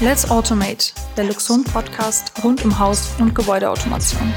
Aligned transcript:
Let's 0.00 0.30
Automate, 0.30 0.92
der 1.16 1.24
Luxon 1.24 1.64
Podcast 1.64 2.44
rund 2.44 2.64
um 2.64 2.78
Haus- 2.78 3.16
und 3.18 3.34
Gebäudeautomation. 3.34 4.32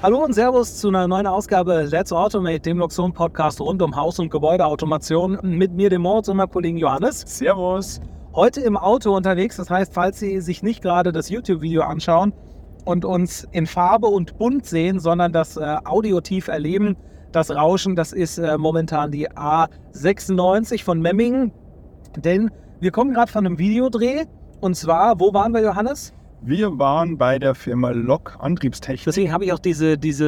Hallo 0.00 0.22
und 0.22 0.34
Servus 0.34 0.76
zu 0.76 0.86
einer 0.86 1.08
neuen 1.08 1.26
Ausgabe 1.26 1.88
Let's 1.90 2.12
Automate, 2.12 2.60
dem 2.60 2.78
Luxon 2.78 3.12
Podcast 3.12 3.60
rund 3.60 3.82
um 3.82 3.96
Haus- 3.96 4.20
und 4.20 4.30
Gebäudeautomation 4.30 5.40
mit 5.42 5.72
mir, 5.72 5.90
dem 5.90 6.02
Moritz 6.02 6.28
und 6.28 6.36
meinem 6.36 6.48
Kollegen 6.48 6.78
Johannes. 6.78 7.24
Servus. 7.26 8.00
Heute 8.36 8.60
im 8.60 8.76
Auto 8.76 9.16
unterwegs, 9.16 9.56
das 9.56 9.68
heißt, 9.68 9.92
falls 9.92 10.20
Sie 10.20 10.40
sich 10.40 10.62
nicht 10.62 10.80
gerade 10.80 11.10
das 11.10 11.28
YouTube-Video 11.28 11.82
anschauen 11.82 12.32
und 12.84 13.04
uns 13.04 13.48
in 13.50 13.66
Farbe 13.66 14.06
und 14.06 14.38
bunt 14.38 14.64
sehen, 14.64 15.00
sondern 15.00 15.32
das 15.32 15.56
äh, 15.56 15.76
audiotief 15.84 16.46
erleben, 16.46 16.96
das 17.32 17.50
Rauschen, 17.50 17.96
das 17.96 18.12
ist 18.12 18.38
äh, 18.38 18.56
momentan 18.56 19.10
die 19.10 19.28
A96 19.28 20.84
von 20.84 21.00
Memmingen. 21.00 21.50
Denn 22.16 22.52
wir 22.80 22.90
kommen 22.90 23.12
gerade 23.12 23.30
von 23.30 23.46
einem 23.46 23.58
Videodreh. 23.58 24.24
Und 24.60 24.74
zwar, 24.74 25.20
wo 25.20 25.32
waren 25.34 25.52
wir, 25.52 25.62
Johannes? 25.62 26.14
Wir 26.42 26.78
waren 26.78 27.18
bei 27.18 27.38
der 27.38 27.54
Firma 27.54 27.90
Lok 27.90 28.38
Antriebstechnik. 28.40 29.04
Deswegen 29.04 29.32
habe 29.32 29.44
ich 29.44 29.52
auch 29.52 29.58
diese, 29.58 29.98
diese 29.98 30.26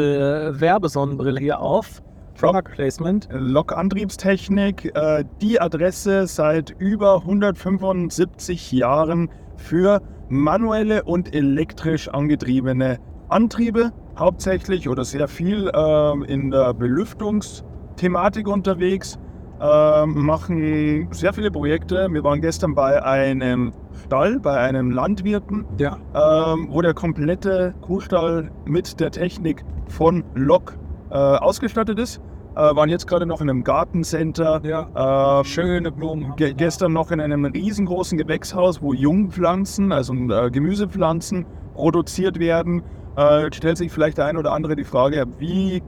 äh, 0.54 0.60
Werbesonnenbrille 0.60 1.40
hier 1.40 1.60
auf. 1.60 2.02
Product 2.34 2.70
Placement. 2.72 3.28
Lok 3.30 3.72
Antriebstechnik, 3.72 4.94
äh, 4.94 5.24
die 5.40 5.60
Adresse 5.60 6.26
seit 6.26 6.70
über 6.78 7.16
175 7.16 8.72
Jahren 8.72 9.30
für 9.56 10.02
manuelle 10.28 11.04
und 11.04 11.34
elektrisch 11.34 12.08
angetriebene 12.08 12.98
Antriebe, 13.28 13.92
hauptsächlich 14.18 14.88
oder 14.88 15.04
sehr 15.04 15.28
viel 15.28 15.70
äh, 15.74 16.32
in 16.32 16.50
der 16.50 16.74
Belüftungsthematik 16.74 18.48
unterwegs 18.48 19.18
äh, 19.62 20.06
machen 20.06 21.08
sehr 21.12 21.32
viele 21.32 21.50
Projekte. 21.50 22.08
Wir 22.10 22.24
waren 22.24 22.40
gestern 22.40 22.74
bei 22.74 23.02
einem 23.04 23.72
Stall, 24.04 24.40
bei 24.40 24.56
einem 24.58 24.90
Landwirten, 24.90 25.64
Ja. 25.78 25.98
ähm, 26.14 26.68
wo 26.70 26.82
der 26.82 26.94
komplette 26.94 27.74
Kuhstall 27.80 28.50
mit 28.66 28.98
der 28.98 29.10
Technik 29.10 29.64
von 29.88 30.24
Lok 30.34 30.76
äh, 31.10 31.14
ausgestattet 31.14 31.98
ist. 31.98 32.20
Äh, 32.54 32.76
waren 32.76 32.90
jetzt 32.90 33.06
gerade 33.06 33.24
noch 33.24 33.40
in 33.40 33.48
einem 33.48 33.64
Gartencenter. 33.64 34.60
Ja. 34.64 35.40
Äh, 35.40 35.44
Schöne 35.44 35.90
Blumen. 35.92 36.34
Ge 36.36 36.52
gestern 36.54 36.92
noch 36.92 37.10
in 37.10 37.20
einem 37.20 37.44
riesengroßen 37.46 38.18
Gewächshaus, 38.18 38.82
wo 38.82 38.92
Jungpflanzen, 38.92 39.92
also 39.92 40.12
äh, 40.12 40.50
Gemüsepflanzen, 40.50 41.46
produziert 41.74 42.38
werden. 42.38 42.82
Äh, 43.16 43.50
stellt 43.52 43.78
sich 43.78 43.90
vielleicht 43.92 44.18
der 44.18 44.26
ein 44.26 44.36
oder 44.36 44.52
andere 44.52 44.74
die 44.76 44.84
Frage, 44.84 45.24
wie 45.38 45.82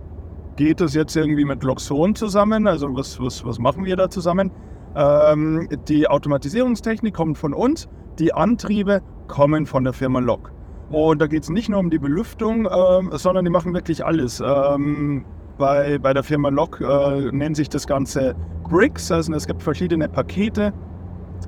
geht 0.57 0.81
das 0.81 0.95
jetzt 0.95 1.17
irgendwie 1.17 1.45
mit 1.45 1.63
Loxon 1.63 2.15
zusammen? 2.15 2.67
Also 2.67 2.95
was, 2.95 3.21
was, 3.21 3.45
was 3.45 3.59
machen 3.59 3.85
wir 3.85 3.97
da 3.97 4.09
zusammen? 4.09 4.51
Ähm, 4.97 5.69
die 5.89 6.09
Automatisierungstechnik 6.09 7.15
kommt 7.15 7.39
von 7.39 7.53
uns, 7.53 7.89
die 8.19 8.33
Antriebe 8.33 9.03
kommen 9.27 9.67
von 9.67 9.85
der 9.85 9.93
Firma 9.93 10.21
Lok. 10.21 10.53
Und 10.91 11.21
da 11.21 11.27
geht 11.27 11.43
es 11.43 11.51
nicht 11.51 11.69
nur 11.69 11.81
um 11.81 11.91
die 11.91 11.99
Belüftung, 11.99 12.67
ähm, 12.67 13.11
sondern 13.13 13.45
die 13.45 13.51
machen 13.51 13.75
wirklich 13.75 14.05
alles. 14.05 14.41
Ähm, 14.45 15.25
bei, 15.59 15.99
bei 15.99 16.13
der 16.13 16.23
Firma 16.23 16.49
Lok 16.49 16.81
äh, 16.81 17.31
nennt 17.33 17.57
sich 17.57 17.69
das 17.69 17.87
Ganze 17.87 18.35
Bricks, 18.65 19.11
also 19.11 19.33
es 19.33 19.47
gibt 19.47 19.63
verschiedene 19.63 20.09
Pakete, 20.09 20.73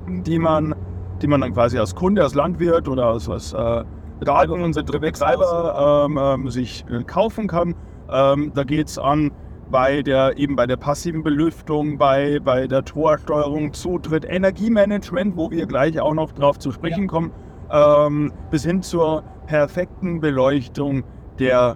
die 0.07 0.39
man, 0.39 0.75
die 1.21 1.27
man 1.27 1.41
dann 1.41 1.53
quasi 1.53 1.77
als 1.77 1.95
Kunde, 1.95 2.23
als 2.23 2.35
Landwirt 2.35 2.87
oder 2.87 3.07
als, 3.07 3.29
als 3.29 3.53
äh, 3.53 3.83
Garten- 4.23 4.61
und 4.61 4.73
Betreiber 4.73 6.05
ähm, 6.05 6.17
ähm, 6.21 6.49
sich 6.49 6.85
äh, 6.89 7.03
kaufen 7.03 7.47
kann. 7.47 7.75
Ähm, 8.11 8.51
da 8.53 8.63
geht 8.63 8.87
es 8.87 8.97
an 8.97 9.31
bei 9.69 10.01
der, 10.01 10.37
eben 10.37 10.55
bei 10.55 10.65
der 10.65 10.77
passiven 10.77 11.23
Belüftung, 11.23 11.97
bei, 11.97 12.39
bei 12.39 12.67
der 12.67 12.85
Torsteuerung, 12.85 13.73
Zutritt, 13.73 14.25
Energiemanagement, 14.25 15.35
wo 15.35 15.51
wir 15.51 15.65
gleich 15.65 15.99
auch 15.99 16.13
noch 16.13 16.31
drauf 16.31 16.57
zu 16.59 16.71
sprechen 16.71 17.01
Ja. 17.01 17.07
kommen, 17.07 17.31
ähm, 17.71 18.31
bis 18.49 18.63
hin 18.63 18.81
zur 18.81 19.23
perfekten 19.45 20.21
Beleuchtung 20.21 21.03
der 21.39 21.75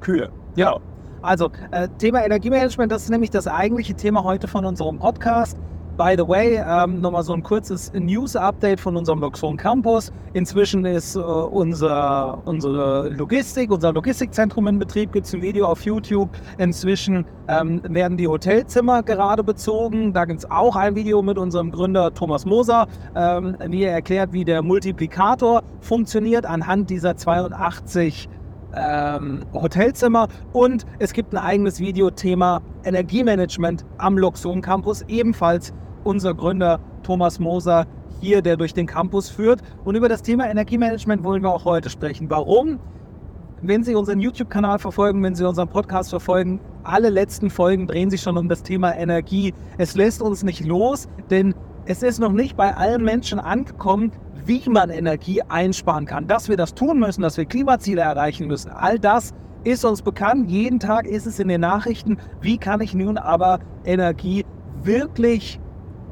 Kühe. 0.00 0.30
Ja. 0.56 0.76
Also, 1.22 1.50
äh, 1.70 1.88
Thema 1.98 2.24
Energiemanagement, 2.24 2.90
das 2.90 3.04
ist 3.04 3.10
nämlich 3.10 3.30
das 3.30 3.46
eigentliche 3.46 3.94
Thema 3.94 4.24
heute 4.24 4.48
von 4.48 4.64
unserem 4.64 4.98
Podcast. 4.98 5.56
By 5.96 6.14
the 6.16 6.26
way, 6.26 6.56
ähm, 6.56 7.02
nochmal 7.02 7.22
so 7.22 7.34
ein 7.34 7.42
kurzes 7.42 7.92
News-Update 7.92 8.80
von 8.80 8.96
unserem 8.96 9.20
Luxon 9.20 9.58
Campus. 9.58 10.10
Inzwischen 10.32 10.86
ist 10.86 11.16
äh, 11.16 11.18
unser, 11.18 12.40
unsere 12.46 13.10
Logistik, 13.10 13.70
unser 13.70 13.92
Logistikzentrum 13.92 14.68
in 14.68 14.78
Betrieb, 14.78 15.12
gibt 15.12 15.26
es 15.26 15.34
ein 15.34 15.42
Video 15.42 15.66
auf 15.66 15.82
YouTube. 15.82 16.30
Inzwischen 16.56 17.26
ähm, 17.46 17.82
werden 17.84 18.16
die 18.16 18.26
Hotelzimmer 18.26 19.02
gerade 19.02 19.44
bezogen. 19.44 20.14
Da 20.14 20.24
gibt 20.24 20.38
es 20.38 20.50
auch 20.50 20.76
ein 20.76 20.94
Video 20.94 21.20
mit 21.20 21.36
unserem 21.36 21.70
Gründer 21.70 22.14
Thomas 22.14 22.46
Moser, 22.46 22.86
ähm, 23.14 23.56
wie 23.66 23.82
er 23.82 23.92
erklärt, 23.92 24.32
wie 24.32 24.46
der 24.46 24.62
Multiplikator 24.62 25.62
funktioniert 25.80 26.46
anhand 26.46 26.88
dieser 26.88 27.16
82 27.16 28.30
ähm, 28.74 29.40
Hotelzimmer 29.52 30.28
und 30.52 30.86
es 30.98 31.12
gibt 31.12 31.32
ein 31.32 31.38
eigenes 31.38 31.80
Videothema 31.80 32.62
Energiemanagement 32.84 33.84
am 33.98 34.18
Luxon 34.18 34.60
Campus, 34.60 35.02
ebenfalls 35.08 35.72
unser 36.04 36.34
Gründer 36.34 36.80
Thomas 37.02 37.38
Moser 37.38 37.86
hier, 38.20 38.42
der 38.42 38.56
durch 38.56 38.72
den 38.72 38.86
Campus 38.86 39.28
führt. 39.28 39.60
Und 39.84 39.96
über 39.96 40.08
das 40.08 40.22
Thema 40.22 40.48
Energiemanagement 40.48 41.24
wollen 41.24 41.42
wir 41.42 41.50
auch 41.50 41.64
heute 41.64 41.90
sprechen. 41.90 42.30
Warum? 42.30 42.78
Wenn 43.60 43.84
Sie 43.84 43.94
unseren 43.94 44.20
YouTube-Kanal 44.20 44.78
verfolgen, 44.78 45.22
wenn 45.22 45.34
Sie 45.34 45.46
unseren 45.46 45.68
Podcast 45.68 46.10
verfolgen, 46.10 46.60
alle 46.82 47.10
letzten 47.10 47.50
Folgen 47.50 47.86
drehen 47.86 48.10
sich 48.10 48.20
schon 48.20 48.36
um 48.36 48.48
das 48.48 48.62
Thema 48.62 48.96
Energie. 48.96 49.54
Es 49.78 49.94
lässt 49.94 50.20
uns 50.20 50.42
nicht 50.42 50.64
los, 50.64 51.08
denn 51.30 51.54
es 51.84 52.02
ist 52.02 52.18
noch 52.18 52.32
nicht 52.32 52.56
bei 52.56 52.76
allen 52.76 53.04
Menschen 53.04 53.38
angekommen, 53.38 54.12
wie 54.44 54.68
man 54.68 54.90
Energie 54.90 55.42
einsparen 55.42 56.06
kann. 56.06 56.26
Dass 56.26 56.48
wir 56.48 56.56
das 56.56 56.74
tun 56.74 56.98
müssen, 56.98 57.22
dass 57.22 57.36
wir 57.36 57.44
Klimaziele 57.44 58.02
erreichen 58.02 58.46
müssen, 58.46 58.70
all 58.70 58.98
das 58.98 59.32
ist 59.64 59.84
uns 59.84 60.02
bekannt. 60.02 60.50
Jeden 60.50 60.80
Tag 60.80 61.06
ist 61.06 61.26
es 61.26 61.38
in 61.38 61.48
den 61.48 61.60
Nachrichten. 61.60 62.18
Wie 62.40 62.58
kann 62.58 62.80
ich 62.80 62.94
nun 62.94 63.16
aber 63.16 63.60
Energie 63.84 64.44
wirklich 64.82 65.60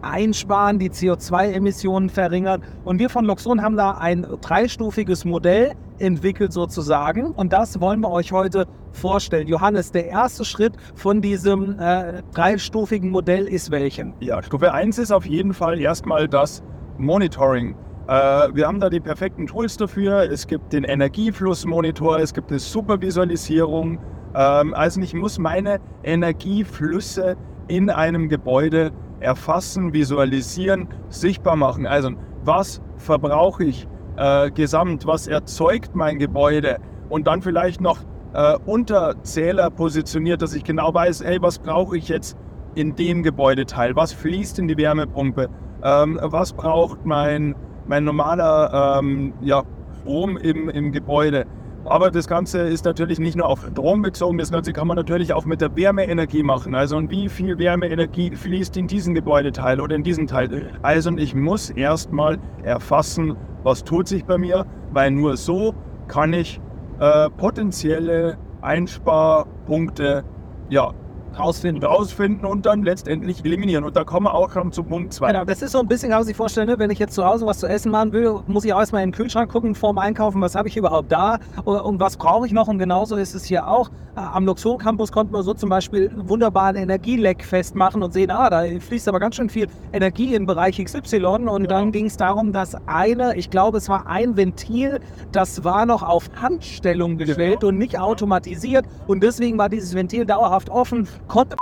einsparen, 0.02 0.78
die 0.78 0.91
CO2-Emissionen 0.91 2.10
verringern? 2.10 2.62
Und 2.84 2.98
wir 2.98 3.10
von 3.10 3.24
Luxon 3.24 3.62
haben 3.62 3.76
da 3.76 3.92
ein 3.92 4.26
dreistufiges 4.41 5.24
Modell 5.24 5.72
entwickelt 5.98 6.52
sozusagen. 6.52 7.32
Und 7.32 7.52
das 7.52 7.80
wollen 7.80 8.00
wir 8.00 8.10
euch 8.10 8.32
heute 8.32 8.66
vorstellen. 8.92 9.48
Johannes, 9.48 9.92
der 9.92 10.06
erste 10.06 10.44
Schritt 10.44 10.74
von 10.94 11.20
diesem 11.20 11.78
äh, 11.78 12.22
dreistufigen 12.32 13.10
Modell 13.10 13.47
ist 13.47 13.70
welchen? 13.70 14.14
Ja, 14.20 14.42
Stufe 14.42 14.72
1 14.72 14.98
ist 14.98 15.12
auf 15.12 15.26
jeden 15.26 15.54
Fall 15.54 15.80
erstmal 15.80 16.28
das 16.28 16.62
Monitoring. 16.98 17.74
Äh, 18.10 18.48
wir 18.54 18.66
haben 18.66 18.81
da 18.81 18.91
die 18.91 18.98
perfekten 18.98 19.47
Tools 19.47 19.76
dafür. 19.76 20.28
Es 20.28 20.48
gibt 20.48 20.72
den 20.72 20.82
Energieflussmonitor, 20.82 22.19
es 22.19 22.34
gibt 22.34 22.50
eine 22.50 22.59
Supervisualisierung. 22.59 24.00
Ähm, 24.34 24.75
also 24.75 25.00
ich 25.00 25.15
muss 25.15 25.38
meine 25.38 25.78
Energieflüsse 26.03 27.37
in 27.69 27.88
einem 27.88 28.28
Gebäude 28.28 28.91
erfassen, 29.21 29.93
visualisieren, 29.93 30.88
sichtbar 31.09 31.54
machen. 31.54 31.87
Also 31.87 32.10
was 32.43 32.82
verbrauche 32.97 33.62
ich 33.62 33.87
äh, 34.16 34.50
gesamt, 34.50 35.06
was 35.06 35.28
erzeugt 35.28 35.94
mein 35.94 36.19
Gebäude 36.19 36.78
und 37.10 37.28
dann 37.28 37.42
vielleicht 37.42 37.81
noch 37.81 38.00
äh, 38.32 38.56
Unterzähler 38.66 39.71
positioniert, 39.71 40.42
dass 40.42 40.53
ich 40.56 40.65
genau 40.65 40.92
weiß, 40.92 41.22
hey, 41.22 41.41
was 41.41 41.60
brauche 41.60 41.97
ich 41.97 42.09
jetzt 42.09 42.37
in 42.75 42.97
dem 42.97 43.22
Gebäudeteil, 43.22 43.94
was 43.94 44.12
fließt 44.12 44.59
in 44.59 44.66
die 44.66 44.77
Wärmepumpe, 44.77 45.48
ähm, 45.84 46.19
was 46.21 46.53
braucht 46.53 47.06
mein, 47.06 47.54
mein 47.91 48.05
normaler 48.05 49.01
ähm, 49.01 49.33
ja, 49.41 49.65
Strom 50.01 50.37
im, 50.37 50.69
im 50.69 50.93
Gebäude. 50.93 51.45
Aber 51.84 52.12
das 52.12 52.28
Ganze 52.28 52.61
ist 52.61 52.84
natürlich 52.84 53.19
nicht 53.19 53.37
nur 53.37 53.47
auf 53.47 53.67
Strom 53.67 54.03
bezogen, 54.03 54.39
das 54.39 54.53
Ganze 54.53 54.73
kann 54.73 54.87
man 54.87 54.97
natürlich 54.97 55.33
auch 55.33 55.45
mit 55.45 55.61
der 55.61 55.75
Wärmeenergie 55.75 56.45
machen. 56.45 56.77
Also 56.77 56.97
und 56.97 57.11
wie 57.11 57.28
viel 57.28 57.59
Wärmeenergie 57.59 58.37
fließt 58.37 58.77
in 58.77 58.87
diesen 58.87 59.12
Gebäudeteil 59.15 59.81
oder 59.81 59.97
in 59.97 60.05
diesen 60.05 60.28
Teil. 60.28 60.71
Also 60.83 61.10
ich 61.16 61.34
muss 61.34 61.71
erstmal 61.71 62.39
erfassen, 62.63 63.37
was 63.65 63.83
tut 63.83 64.07
sich 64.07 64.25
bei 64.25 64.39
mir, 64.39 64.66
weil 64.93 65.10
nur 65.10 65.36
so 65.36 65.75
kann 66.07 66.33
ich 66.33 66.60
äh, 67.01 67.28
potenzielle 67.31 68.39
Einsparpunkte 68.60 70.22
ja, 70.69 70.93
Rausfinden. 71.38 71.84
rausfinden 71.84 72.44
und 72.44 72.66
dann 72.66 72.82
letztendlich 72.82 73.44
eliminieren. 73.44 73.84
Und 73.84 73.97
da 73.97 74.04
kommen 74.04 74.27
wir 74.27 74.34
auch 74.34 74.50
schon 74.50 74.72
zu 74.72 74.82
Punkt 74.82 75.12
2. 75.12 75.28
Genau, 75.28 75.44
das 75.44 75.62
ist 75.62 75.72
so 75.72 75.80
ein 75.80 75.88
bisschen, 75.88 76.10
kann 76.10 76.18
man 76.18 76.27
sich 76.27 76.36
vorstellen, 76.36 76.68
ne? 76.68 76.78
wenn 76.78 76.91
ich 76.91 76.98
jetzt 76.98 77.15
zu 77.15 77.24
Hause 77.24 77.47
was 77.47 77.59
zu 77.59 77.66
essen 77.66 77.91
machen 77.91 78.12
will, 78.12 78.41
muss 78.47 78.65
ich 78.65 78.72
auch 78.72 78.80
erstmal 78.80 79.03
in 79.03 79.10
den 79.10 79.16
Kühlschrank 79.16 79.50
gucken, 79.50 79.74
vorm 79.74 79.98
Einkaufen, 79.98 80.41
was 80.41 80.54
habe 80.54 80.68
ich 80.68 80.77
überhaupt 80.77 81.12
da 81.12 81.38
und, 81.65 81.80
und 81.80 82.00
was 82.00 82.16
brauche 82.16 82.47
ich 82.47 82.53
noch. 82.53 82.68
Und 82.68 82.78
genauso 82.78 83.16
ist 83.16 83.34
es 83.34 83.44
hier 83.44 83.68
auch. 83.68 83.91
Äh, 84.21 84.34
Am 84.34 84.47
Luxor 84.47 84.78
Campus 84.78 85.11
konnte 85.13 85.33
man 85.33 85.43
so 85.43 85.55
zum 85.55 85.69
Beispiel 85.71 86.09
einen 86.11 86.28
wunderbaren 86.28 86.77
Energieleck 86.77 87.45
festmachen 87.45 88.03
und 88.03 88.13
sehen, 88.13 88.31
ah, 88.31 88.51
da 88.51 88.63
fließt 88.78 89.09
aber 89.09 89.21
ganz 89.21 89.37
schön 89.37 89.49
viel 89.49 89.67
Energie 89.93 90.34
im 90.34 90.47
Bereich 90.47 90.83
XY. 90.83 91.25
Und 91.49 91.71
dann 91.71 91.93
ging 91.93 92.07
es 92.07 92.17
darum, 92.17 92.53
dass 92.53 92.77
eine, 92.87 93.37
ich 93.37 93.51
glaube, 93.51 93.78
es 93.78 93.89
war 93.89 94.07
ein 94.07 94.37
Ventil, 94.37 95.01
das 95.33 95.65
war 95.65 95.87
noch 95.87 96.03
auf 96.03 96.28
Handstellung 96.41 97.17
gestellt 97.19 97.65
und 97.65 97.78
nicht 97.78 97.99
automatisiert. 97.99 98.84
Und 99.07 99.22
deswegen 99.22 99.59
war 99.59 99.69
dieses 99.69 99.95
Ventil 99.95 100.27
dauerhaft 100.27 100.71
offen, 100.71 101.09
konnte 101.28 101.57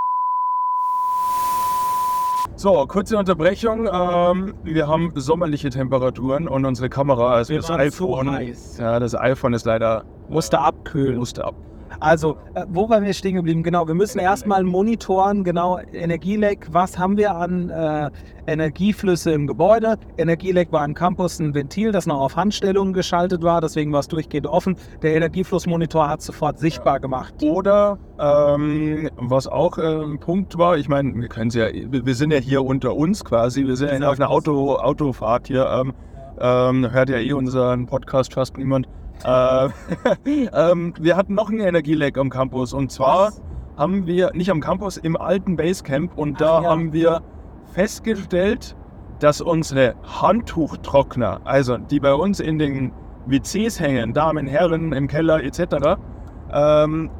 So, 2.57 2.85
kurze 2.89 3.17
Unterbrechung. 3.17 3.89
Ähm, 3.93 4.55
wir 4.65 4.89
haben 4.89 5.13
sommerliche 5.15 5.71
Temperaturen 5.71 6.49
und 6.49 6.65
unsere 6.65 6.89
Kamera, 6.89 7.31
also 7.35 7.51
Wir 7.53 7.59
das 7.59 7.69
so 7.69 7.75
iPhone, 7.75 8.31
heiß. 8.33 8.79
ja, 8.79 8.99
das 8.99 9.15
iPhone 9.15 9.55
ist 9.55 9.65
leider 9.65 10.05
Musste 10.29 10.59
abkühlen. 10.59 11.17
musste 11.19 11.45
ab. 11.45 11.55
Also, 12.00 12.37
äh, 12.55 12.65
wo 12.69 12.89
waren 12.89 13.05
wir 13.05 13.12
stehen 13.12 13.35
geblieben? 13.35 13.62
Genau, 13.62 13.87
wir 13.89 13.95
müssen 13.95 14.19
erstmal 14.19 14.62
monitoren, 14.62 15.43
genau, 15.43 15.79
Energieleck. 15.93 16.69
Was 16.71 16.99
haben 16.99 17.17
wir 17.17 17.35
an 17.35 17.71
äh, 17.71 18.11
Energieflüsse 18.47 19.33
im 19.33 19.47
Gebäude? 19.47 19.97
Energieleck 20.17 20.71
war 20.71 20.85
im 20.85 20.95
Campus 20.95 21.41
ein 21.41 21.55
Ventil, 21.55 21.91
das 21.91 22.06
noch 22.06 22.21
auf 22.21 22.37
Handstellung 22.37 22.93
geschaltet 22.93 23.43
war, 23.43 23.61
deswegen 23.61 23.93
war 23.93 24.00
es 24.00 24.09
durchgehend 24.09 24.47
offen. 24.47 24.77
Der 25.03 25.15
Energieflussmonitor 25.17 26.09
hat 26.09 26.23
sofort 26.23 26.59
sichtbar 26.59 27.00
gemacht. 27.00 27.35
Oder 27.43 27.99
ähm, 28.21 29.11
was 29.17 29.49
auch 29.49 29.79
äh, 29.79 29.83
ein 29.83 30.21
Punkt 30.21 30.56
war, 30.56 30.79
ich 30.79 30.89
meine, 30.89 31.15
wir 31.15 31.29
können 31.29 31.50
ja, 31.50 31.67
wir 31.73 32.06
wir 32.06 32.15
sind 32.15 32.33
ja 32.33 32.39
hier 32.39 32.65
unter 32.65 32.95
uns 32.95 33.25
quasi, 33.25 33.67
wir 33.67 33.77
sind 33.77 34.03
ja 34.03 34.09
auf 34.09 34.21
einer 34.21 34.31
Auto, 34.31 34.77
Autofahrt 34.77 35.49
hier, 35.49 35.67
ähm, 35.69 35.93
ähm, 36.41 36.91
hört 36.93 37.09
ja 37.09 37.19
eh 37.19 37.33
unseren 37.33 37.87
Podcast 37.87 38.35
fast 38.35 38.56
niemand. 38.56 38.89
Äh, 39.25 39.69
ähm, 40.53 40.94
wir 41.00 41.17
hatten 41.17 41.35
noch 41.35 41.49
einen 41.50 41.61
Energieleck 41.61 42.17
am 42.19 42.31
Campus 42.31 42.73
und 42.73 42.93
zwar 42.93 43.29
Was? 43.29 43.43
haben 43.76 44.06
wir, 44.06 44.31
nicht 44.35 44.50
am 44.50 44.61
Campus, 44.61 44.97
im 44.97 45.17
alten 45.17 45.56
Basecamp 45.56 46.17
und 46.17 46.35
Ach 46.37 46.38
da 46.38 46.62
ja. 46.62 46.70
haben 46.70 46.93
wir 46.93 47.23
festgestellt, 47.73 48.76
dass 49.20 49.41
unsere 49.41 49.94
Handtuchtrockner, 50.05 51.41
also 51.44 51.76
die 51.76 52.00
bei 52.00 52.15
uns 52.15 52.41
in 52.41 52.59
den 52.59 52.93
WCs 53.26 53.81
hängen, 53.81 54.12
Damen, 54.15 54.47
Herren, 54.47 54.93
im 54.93 55.09
Keller 55.09 55.43
etc., 55.43 55.99
ähm, 56.53 57.11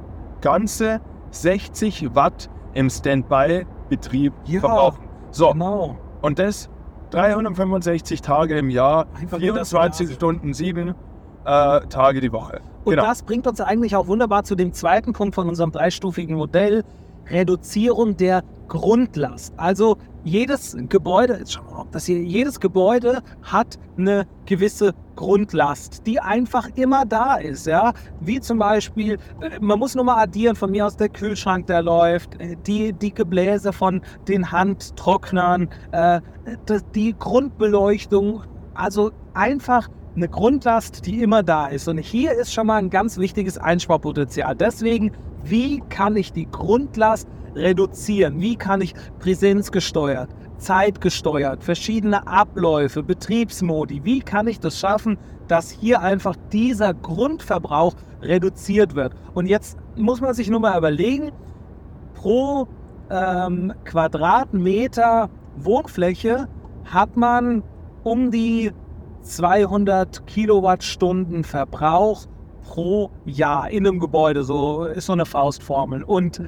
ganze 0.41 1.01
60 1.33 2.15
Watt 2.15 2.49
im 2.75 2.89
Standby-Betrieb 2.89 4.33
Ja. 4.47 4.61
verbrauchen. 4.61 5.05
So, 5.31 5.53
Genau. 5.53 5.97
und 6.23 6.39
das 6.39 6.71
365 7.11 8.23
Tage 8.23 8.57
im 8.59 8.71
Jahr, 8.71 9.07
Einfach 9.21 9.39
nur 9.39 9.55
das 9.55 9.71
24 9.71 10.07
Gas. 10.09 10.15
Stunden, 10.17 10.53
7 10.55 10.95
äh, 11.49 11.87
Tage 11.89 12.21
die 12.21 12.33
Woche. 12.33 12.61
Und 12.85 12.95
genau. 12.95 13.07
das 13.07 13.23
bringt 13.23 13.47
uns 13.47 13.61
eigentlich 13.61 13.97
auch 13.97 14.07
wunderbar 14.07 14.45
zu 14.45 14.55
dem 14.55 14.73
zweiten 14.73 15.13
Punkt 15.13 15.35
von 15.35 15.49
unserem 15.49 15.73
dreistufigen 15.73 16.37
Modell. 16.37 16.85
Reduzierung 17.31 18.17
der 18.17 18.43
Grundlast. 18.69 19.53
Also 19.59 19.99
jedes 20.25 20.77
Gebäude, 20.89 21.37
jetzt 21.39 21.53
schauen 21.53 21.67
wir 21.67 21.75
mal, 21.75 21.81
ob 21.83 21.93
das 21.93 22.07
hier, 22.07 22.23
jedes 22.23 22.61
Gebäude 22.61 23.23
hat 23.43 23.79
eine 23.97 24.27
gewisse 24.47 24.95
Grundlast, 25.17 26.07
die 26.07 26.21
einfach 26.21 26.69
immer 26.75 27.05
da 27.05 27.37
ist. 27.37 27.67
Ja? 27.67 27.93
Wie 28.21 28.41
zum 28.41 28.59
Beispiel, 28.59 29.19
äh, 29.41 29.59
man 29.61 29.79
muss 29.79 29.95
nur 29.95 30.05
mal 30.05 30.23
addieren, 30.23 30.57
von 30.57 30.71
mir 30.71 30.87
aus 30.87 30.97
der 30.97 31.09
Kühlschrank, 31.09 31.67
der 31.67 31.83
läuft, 31.83 32.41
äh, 32.41 32.57
die, 32.67 32.93
die 32.93 33.13
Gebläse 33.13 33.73
von 33.73 34.03
den 34.27 34.51
Handtrocknern, 34.51 35.69
äh, 35.93 36.21
die 36.95 37.15
Grundbeleuchtung. 37.19 38.43
Also 38.75 39.13
einfach 39.35 39.89
eine 40.19 40.29
Grundlast, 40.29 41.07
die 41.07 41.23
immer 41.23 41.43
da 41.43 41.69
ist. 41.69 41.89
Und 41.89 41.99
hier 41.99 42.33
ist 42.33 42.53
schon 42.53 42.67
mal 42.67 42.77
ein 42.77 42.91
ganz 42.91 43.19
wichtiges 43.19 43.57
Einsparpotenzial. 43.57 44.55
Deswegen, 44.57 45.13
wie 45.45 45.81
kann 45.89 46.17
ich 46.17 46.33
die 46.33 46.51
Grundlast 46.51 47.29
reduzieren? 47.55 48.41
Wie 48.41 48.57
kann 48.57 48.81
ich 48.81 48.95
präsenzgesteuert, 49.21 50.29
zeitgesteuert, 50.59 51.63
verschiedene 51.63 52.27
Abläufe, 52.27 53.03
Betriebsmodi, 53.03 54.05
wie 54.05 54.21
kann 54.21 54.49
ich 54.49 54.59
das 54.59 54.79
schaffen, 54.79 55.19
dass 55.47 55.71
hier 55.71 56.01
einfach 56.01 56.35
dieser 56.53 56.95
Grundverbrauch 56.95 57.95
reduziert 58.21 58.97
wird? 58.97 59.15
Und 59.35 59.47
jetzt 59.47 59.79
muss 59.97 60.21
man 60.21 60.35
sich 60.35 60.51
nur 60.51 60.61
mal 60.61 60.77
überlegen, 60.77 61.31
pro 62.15 62.67
ähm, 63.09 63.73
Quadratmeter 63.85 65.31
Wohnfläche 65.57 66.49
hat 66.85 67.17
man 67.17 67.63
um 68.03 68.33
die 68.33 68.73
200 69.29 70.27
Kilowattstunden 70.27 71.45
Verbrauch 71.45 72.27
pro 72.63 73.11
Jahr 73.25 73.71
in 73.71 73.87
einem 73.87 74.01
Gebäude. 74.01 74.43
So 74.45 74.85
ist 74.85 75.07
so 75.07 75.13
eine 75.13 75.27
Faustformel. 75.27 76.03
Und 76.03 76.43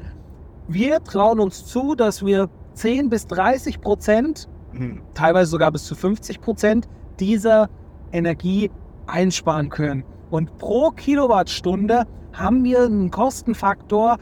wir 0.69 1.03
trauen 1.05 1.41
uns 1.41 1.67
zu, 1.67 1.95
dass 1.95 2.25
wir 2.25 2.49
10 2.75 3.09
bis 3.09 3.27
30 3.27 3.81
Prozent, 3.81 4.49
Hm. 4.73 5.03
teilweise 5.15 5.51
sogar 5.51 5.73
bis 5.73 5.85
zu 5.85 5.97
50 5.97 6.41
Prozent 6.41 6.89
dieser 7.19 7.69
Energie 8.13 8.71
einsparen 9.07 9.69
können. 9.69 10.05
Und 10.31 10.59
pro 10.59 10.91
Kilowattstunde 10.91 12.05
haben 12.33 12.63
wir 12.63 12.85
einen 12.85 13.11
Kostenfaktor 13.11 14.19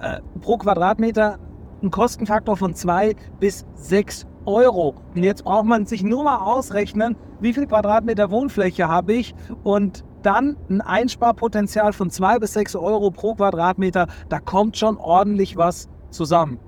äh, 0.00 0.20
pro 0.40 0.56
Quadratmeter 0.56 1.38
einen 1.80 1.90
Kostenfaktor 1.90 2.56
von 2.56 2.74
2 2.74 3.14
bis 3.40 3.64
6 3.74 4.26
Euro. 4.48 4.94
Und 5.14 5.22
jetzt 5.22 5.44
braucht 5.44 5.66
man 5.66 5.86
sich 5.86 6.02
nur 6.02 6.24
mal 6.24 6.38
ausrechnen, 6.38 7.16
wie 7.40 7.52
viel 7.52 7.66
Quadratmeter 7.66 8.30
Wohnfläche 8.30 8.88
habe 8.88 9.12
ich 9.12 9.34
und 9.62 10.04
dann 10.22 10.56
ein 10.68 10.80
Einsparpotenzial 10.80 11.92
von 11.92 12.10
2 12.10 12.38
bis 12.40 12.54
6 12.54 12.76
Euro 12.76 13.10
pro 13.10 13.34
Quadratmeter. 13.34 14.08
Da 14.28 14.40
kommt 14.40 14.76
schon 14.76 14.96
ordentlich 14.96 15.56
was 15.56 15.88
zusammen. 16.10 16.58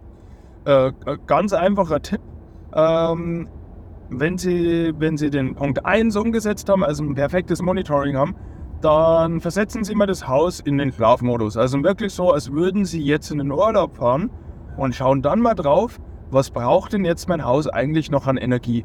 Äh, 0.66 0.88
äh, 0.88 0.92
ganz 1.26 1.52
einfacher 1.52 2.00
Tipp. 2.00 2.20
Ähm, 2.74 3.48
wenn, 4.10 4.38
Sie, 4.38 4.92
wenn 4.98 5.16
Sie 5.16 5.30
den 5.30 5.54
Punkt 5.54 5.84
1 5.84 6.16
umgesetzt 6.16 6.68
haben, 6.68 6.84
also 6.84 7.02
ein 7.02 7.14
perfektes 7.14 7.62
Monitoring 7.62 8.16
haben, 8.16 8.36
dann 8.80 9.40
versetzen 9.40 9.84
Sie 9.84 9.94
mal 9.94 10.06
das 10.06 10.26
Haus 10.26 10.60
in 10.60 10.78
den 10.78 10.92
Schlafmodus. 10.92 11.56
Also 11.56 11.82
wirklich 11.82 12.12
so, 12.12 12.32
als 12.32 12.52
würden 12.52 12.84
Sie 12.84 13.02
jetzt 13.02 13.30
in 13.30 13.38
den 13.38 13.50
Urlaub 13.50 13.96
fahren 13.96 14.30
und 14.76 14.94
schauen 14.94 15.22
dann 15.22 15.40
mal 15.40 15.54
drauf, 15.54 15.98
was 16.30 16.50
braucht 16.50 16.92
denn 16.92 17.04
jetzt 17.04 17.28
mein 17.28 17.44
Haus 17.44 17.66
eigentlich 17.66 18.10
noch 18.10 18.26
an 18.26 18.36
Energie? 18.36 18.84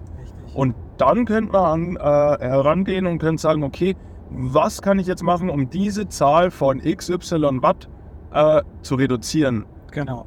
Und 0.53 0.75
dann 0.97 1.25
könnte 1.25 1.51
man 1.51 1.65
an, 1.65 1.95
äh, 1.97 1.99
herangehen 2.45 3.05
und 3.05 3.19
könnte 3.19 3.41
sagen, 3.41 3.63
okay, 3.63 3.95
was 4.29 4.81
kann 4.81 4.99
ich 4.99 5.07
jetzt 5.07 5.23
machen, 5.23 5.49
um 5.49 5.69
diese 5.69 6.07
Zahl 6.07 6.49
von 6.51 6.79
XY 6.79 7.61
Watt 7.61 7.89
äh, 8.31 8.61
zu 8.81 8.95
reduzieren? 8.95 9.65
Genau. 9.95 10.25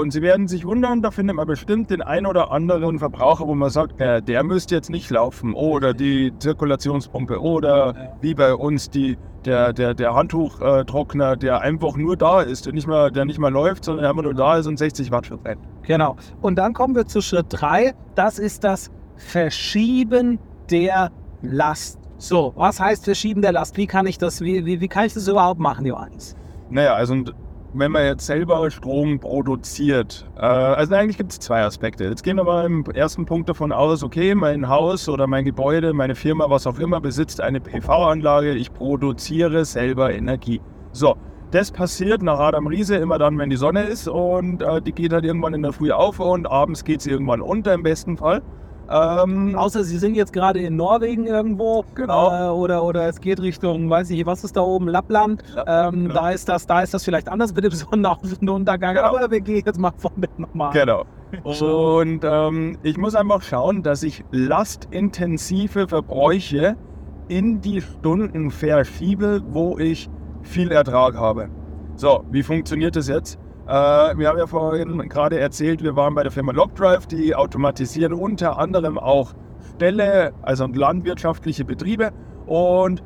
Und 0.00 0.12
Sie 0.12 0.22
werden 0.22 0.48
sich 0.48 0.64
wundern, 0.64 1.02
da 1.02 1.10
findet 1.10 1.36
man 1.36 1.46
bestimmt 1.46 1.90
den 1.90 2.00
ein 2.00 2.24
oder 2.24 2.50
anderen 2.50 2.98
Verbraucher, 2.98 3.46
wo 3.46 3.54
man 3.54 3.68
sagt, 3.68 4.00
äh, 4.00 4.22
der 4.22 4.42
müsste 4.42 4.74
jetzt 4.74 4.88
nicht 4.88 5.10
laufen. 5.10 5.52
Oder 5.52 5.92
die 5.92 6.32
Zirkulationspumpe. 6.38 7.38
Oder 7.40 7.94
Ja. 7.94 8.12
wie 8.22 8.34
bei 8.34 8.54
uns 8.54 8.88
die, 8.88 9.18
der, 9.44 9.74
der, 9.74 9.92
der 9.92 10.14
Handtuchtrockner, 10.14 11.36
der 11.36 11.60
einfach 11.60 11.96
nur 11.96 12.16
da 12.16 12.40
ist, 12.40 12.64
der 12.64 12.72
nicht 12.72 12.86
mal, 12.86 13.10
der 13.10 13.26
nicht 13.26 13.38
mal 13.38 13.52
läuft, 13.52 13.84
sondern 13.84 14.06
einfach 14.06 14.22
nur 14.22 14.34
da 14.34 14.56
ist 14.56 14.66
und 14.66 14.78
60 14.78 15.10
Watt 15.10 15.26
verbrennt. 15.26 15.60
Genau. 15.82 16.16
Und 16.40 16.56
dann 16.56 16.72
kommen 16.72 16.94
wir 16.94 17.06
zu 17.06 17.20
Schritt 17.20 17.46
3. 17.50 17.92
Das 18.14 18.38
ist 18.38 18.64
das 18.64 18.90
Verschieben 19.16 20.38
der 20.70 21.10
Last. 21.42 21.98
So, 22.18 22.52
was 22.56 22.80
heißt 22.80 23.04
Verschieben 23.04 23.42
der 23.42 23.52
Last? 23.52 23.76
Wie 23.76 23.86
kann 23.86 24.06
ich 24.06 24.16
das, 24.18 24.40
wie, 24.40 24.64
wie, 24.64 24.80
wie 24.80 24.88
kann 24.88 25.04
ich 25.06 25.12
das 25.14 25.26
überhaupt 25.28 25.60
machen, 25.60 25.84
Johannes? 25.84 26.36
Naja, 26.70 26.94
also 26.94 27.12
und 27.14 27.34
wenn 27.72 27.92
man 27.92 28.04
jetzt 28.04 28.26
selber 28.26 28.70
Strom 28.70 29.20
produziert, 29.20 30.28
äh, 30.36 30.40
also 30.40 30.94
eigentlich 30.94 31.16
gibt 31.16 31.32
es 31.32 31.38
zwei 31.38 31.62
Aspekte. 31.62 32.04
Jetzt 32.04 32.22
gehen 32.22 32.36
wir 32.36 32.44
mal 32.44 32.66
im 32.66 32.84
ersten 32.84 33.26
Punkt 33.26 33.48
davon 33.48 33.72
aus, 33.72 34.02
okay, 34.02 34.34
mein 34.34 34.68
Haus 34.68 35.08
oder 35.08 35.26
mein 35.26 35.44
Gebäude, 35.44 35.92
meine 35.92 36.14
Firma, 36.14 36.50
was 36.50 36.66
auch 36.66 36.78
immer, 36.78 37.00
besitzt 37.00 37.40
eine 37.40 37.60
PV-Anlage, 37.60 38.52
ich 38.52 38.72
produziere 38.72 39.64
selber 39.64 40.12
Energie. 40.12 40.60
So, 40.92 41.16
das 41.50 41.70
passiert 41.70 42.22
nach 42.22 42.38
Adam 42.38 42.66
Riese 42.66 42.96
immer 42.96 43.18
dann, 43.18 43.38
wenn 43.38 43.50
die 43.50 43.56
Sonne 43.56 43.82
ist 43.82 44.08
und 44.08 44.62
äh, 44.62 44.80
die 44.80 44.92
geht 44.92 45.12
halt 45.12 45.24
irgendwann 45.24 45.54
in 45.54 45.62
der 45.62 45.72
Früh 45.72 45.90
auf 45.90 46.20
und 46.20 46.50
abends 46.50 46.84
geht 46.84 47.00
sie 47.02 47.10
irgendwann 47.10 47.40
unter 47.40 47.74
im 47.74 47.82
besten 47.82 48.16
Fall. 48.16 48.42
Ähm, 48.90 49.54
Außer 49.54 49.84
Sie 49.84 49.98
sind 49.98 50.14
jetzt 50.16 50.32
gerade 50.32 50.58
in 50.58 50.76
Norwegen 50.76 51.26
irgendwo 51.26 51.84
Genau. 51.94 52.48
äh, 52.48 52.50
oder, 52.50 52.82
oder 52.82 53.08
es 53.08 53.20
geht 53.20 53.40
Richtung, 53.40 53.88
weiß 53.88 54.10
ich, 54.10 54.26
was 54.26 54.42
ist 54.42 54.56
da 54.56 54.62
oben, 54.62 54.88
Lappland. 54.88 55.42
Lappland, 55.54 55.94
ähm, 55.94 56.02
genau. 56.08 56.14
da, 56.14 56.30
ist 56.30 56.48
das, 56.48 56.66
da 56.66 56.80
ist 56.82 56.92
das 56.92 57.04
vielleicht 57.04 57.28
anders 57.28 57.54
mit 57.54 57.64
dem 57.64 57.72
Sonnenuntergang. 57.72 58.96
Genau. 58.96 59.06
Aber 59.06 59.30
wir 59.30 59.40
gehen 59.40 59.62
jetzt 59.64 59.78
mal 59.78 59.92
von 59.96 60.12
dem 60.16 60.30
nochmal. 60.38 60.72
Genau. 60.72 61.04
Und 61.44 62.22
ähm, 62.24 62.78
ich 62.82 62.96
muss 62.96 63.14
einfach 63.14 63.42
schauen, 63.42 63.84
dass 63.84 64.02
ich 64.02 64.24
lastintensive 64.32 65.86
Verbräuche 65.86 66.76
in 67.28 67.60
die 67.60 67.80
Stunden 67.80 68.50
verschiebe, 68.50 69.40
wo 69.50 69.78
ich 69.78 70.10
viel 70.42 70.72
Ertrag 70.72 71.14
habe. 71.16 71.48
So, 71.94 72.24
wie 72.30 72.42
funktioniert 72.42 72.96
das 72.96 73.06
jetzt? 73.06 73.38
Äh, 73.66 73.70
wir 74.18 74.28
haben 74.28 74.38
ja 74.38 74.46
vorhin 74.46 75.08
gerade 75.08 75.38
erzählt, 75.38 75.82
wir 75.82 75.96
waren 75.96 76.14
bei 76.14 76.22
der 76.22 76.32
Firma 76.32 76.52
Logdrive, 76.52 77.06
die 77.06 77.34
automatisieren 77.34 78.12
unter 78.12 78.58
anderem 78.58 78.98
auch 78.98 79.32
Ställe, 79.76 80.32
also 80.42 80.66
landwirtschaftliche 80.66 81.64
Betriebe. 81.64 82.10
Und 82.46 83.02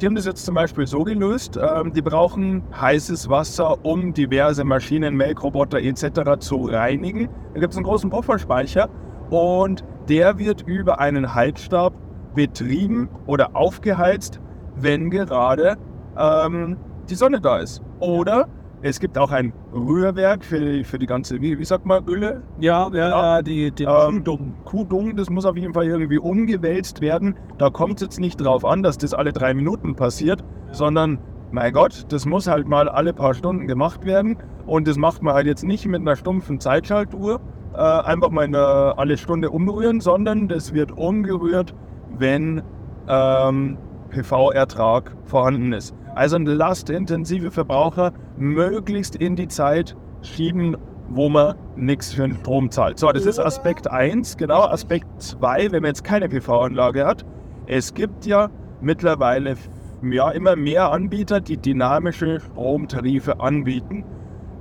die 0.00 0.06
haben 0.06 0.14
das 0.14 0.24
jetzt 0.24 0.46
zum 0.46 0.54
Beispiel 0.54 0.86
so 0.86 1.04
gelöst, 1.04 1.58
ähm, 1.58 1.92
die 1.92 2.00
brauchen 2.00 2.62
heißes 2.80 3.28
Wasser, 3.28 3.84
um 3.84 4.14
diverse 4.14 4.64
Maschinen, 4.64 5.14
Melkroboter 5.14 5.78
etc. 5.78 6.38
zu 6.38 6.64
reinigen. 6.64 7.28
Da 7.54 7.60
gibt 7.60 7.72
es 7.72 7.76
einen 7.76 7.84
großen 7.84 8.08
Pufferspeicher 8.08 8.88
und 9.28 9.84
der 10.08 10.38
wird 10.38 10.62
über 10.62 11.00
einen 11.00 11.34
Heizstab 11.34 11.92
betrieben 12.34 13.10
oder 13.26 13.54
aufgeheizt, 13.54 14.40
wenn 14.76 15.10
gerade 15.10 15.76
ähm, 16.16 16.78
die 17.08 17.14
Sonne 17.14 17.40
da 17.40 17.58
ist. 17.58 17.82
Oder 18.00 18.48
Es 18.82 18.98
gibt 18.98 19.18
auch 19.18 19.30
ein 19.30 19.52
Rührwerk 19.74 20.42
für 20.42 20.58
die, 20.58 20.84
für 20.84 20.98
die 20.98 21.06
ganze, 21.06 21.40
wie, 21.42 21.58
wie 21.58 21.64
sagt 21.64 21.84
man, 21.84 22.06
Öle? 22.08 22.42
Ja, 22.60 22.88
ja, 22.92 23.08
ja 23.08 23.42
die, 23.42 23.70
die 23.72 23.84
Ähm, 23.84 24.24
Kuhdung, 24.64 25.16
das 25.16 25.28
muss 25.28 25.44
auf 25.44 25.56
jeden 25.56 25.74
Fall 25.74 25.84
irgendwie 25.84 26.18
umgewälzt 26.18 27.02
werden. 27.02 27.36
Da 27.58 27.68
kommt 27.68 27.96
es 27.96 28.00
jetzt 28.00 28.20
nicht 28.20 28.38
drauf 28.38 28.64
an, 28.64 28.82
dass 28.82 28.96
das 28.96 29.12
alle 29.12 29.32
drei 29.32 29.52
Minuten 29.52 29.96
passiert, 29.96 30.42
sondern, 30.72 31.18
mein 31.50 31.74
Gott, 31.74 32.06
das 32.08 32.24
muss 32.24 32.46
halt 32.46 32.68
mal 32.68 32.88
alle 32.88 33.12
paar 33.12 33.34
Stunden 33.34 33.66
gemacht 33.66 34.06
werden. 34.06 34.38
Und 34.66 34.88
das 34.88 34.96
macht 34.96 35.22
man 35.22 35.34
halt 35.34 35.46
jetzt 35.46 35.64
nicht 35.64 35.84
mit 35.86 36.00
einer 36.00 36.16
stumpfen 36.16 36.58
Zeitschaltuhr, 36.58 37.40
äh, 37.74 37.76
einfach 37.76 38.30
mal 38.30 38.44
eine, 38.44 38.94
alle 38.96 39.18
Stunde 39.18 39.50
umrühren, 39.50 40.00
sondern 40.00 40.48
das 40.48 40.72
wird 40.72 40.92
umgerührt, 40.92 41.74
wenn 42.16 42.62
ähm, 43.08 43.76
PV-Ertrag 44.08 45.14
vorhanden 45.24 45.74
ist. 45.74 45.94
Also 46.14 46.36
ein 46.36 46.46
lastintensive 46.46 47.50
Verbraucher 47.50 48.12
möglichst 48.40 49.14
in 49.14 49.36
die 49.36 49.48
Zeit 49.48 49.96
schieben, 50.22 50.76
wo 51.08 51.28
man 51.28 51.54
nichts 51.76 52.12
für 52.12 52.22
den 52.22 52.36
Strom 52.36 52.70
zahlt. 52.70 52.98
So, 52.98 53.10
das 53.12 53.26
ist 53.26 53.38
Aspekt 53.38 53.90
1. 53.90 54.36
Genau, 54.36 54.62
Aspekt 54.62 55.06
2, 55.18 55.72
wenn 55.72 55.82
man 55.82 55.90
jetzt 55.90 56.04
keine 56.04 56.28
PV-Anlage 56.28 57.06
hat. 57.06 57.24
Es 57.66 57.94
gibt 57.94 58.26
ja 58.26 58.48
mittlerweile 58.80 59.56
ja, 60.02 60.30
immer 60.30 60.56
mehr 60.56 60.90
Anbieter, 60.90 61.40
die 61.40 61.56
dynamische 61.56 62.40
Stromtarife 62.40 63.40
anbieten. 63.40 64.04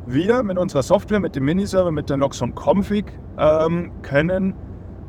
Wir 0.06 0.44
mit 0.44 0.58
unserer 0.58 0.84
Software, 0.84 1.20
mit 1.20 1.36
dem 1.36 1.46
Miniserver, 1.46 1.92
mit 1.92 2.10
der 2.10 2.18
Noxon 2.18 2.54
Config 2.56 3.06
ähm, 3.38 3.92
können 4.02 4.56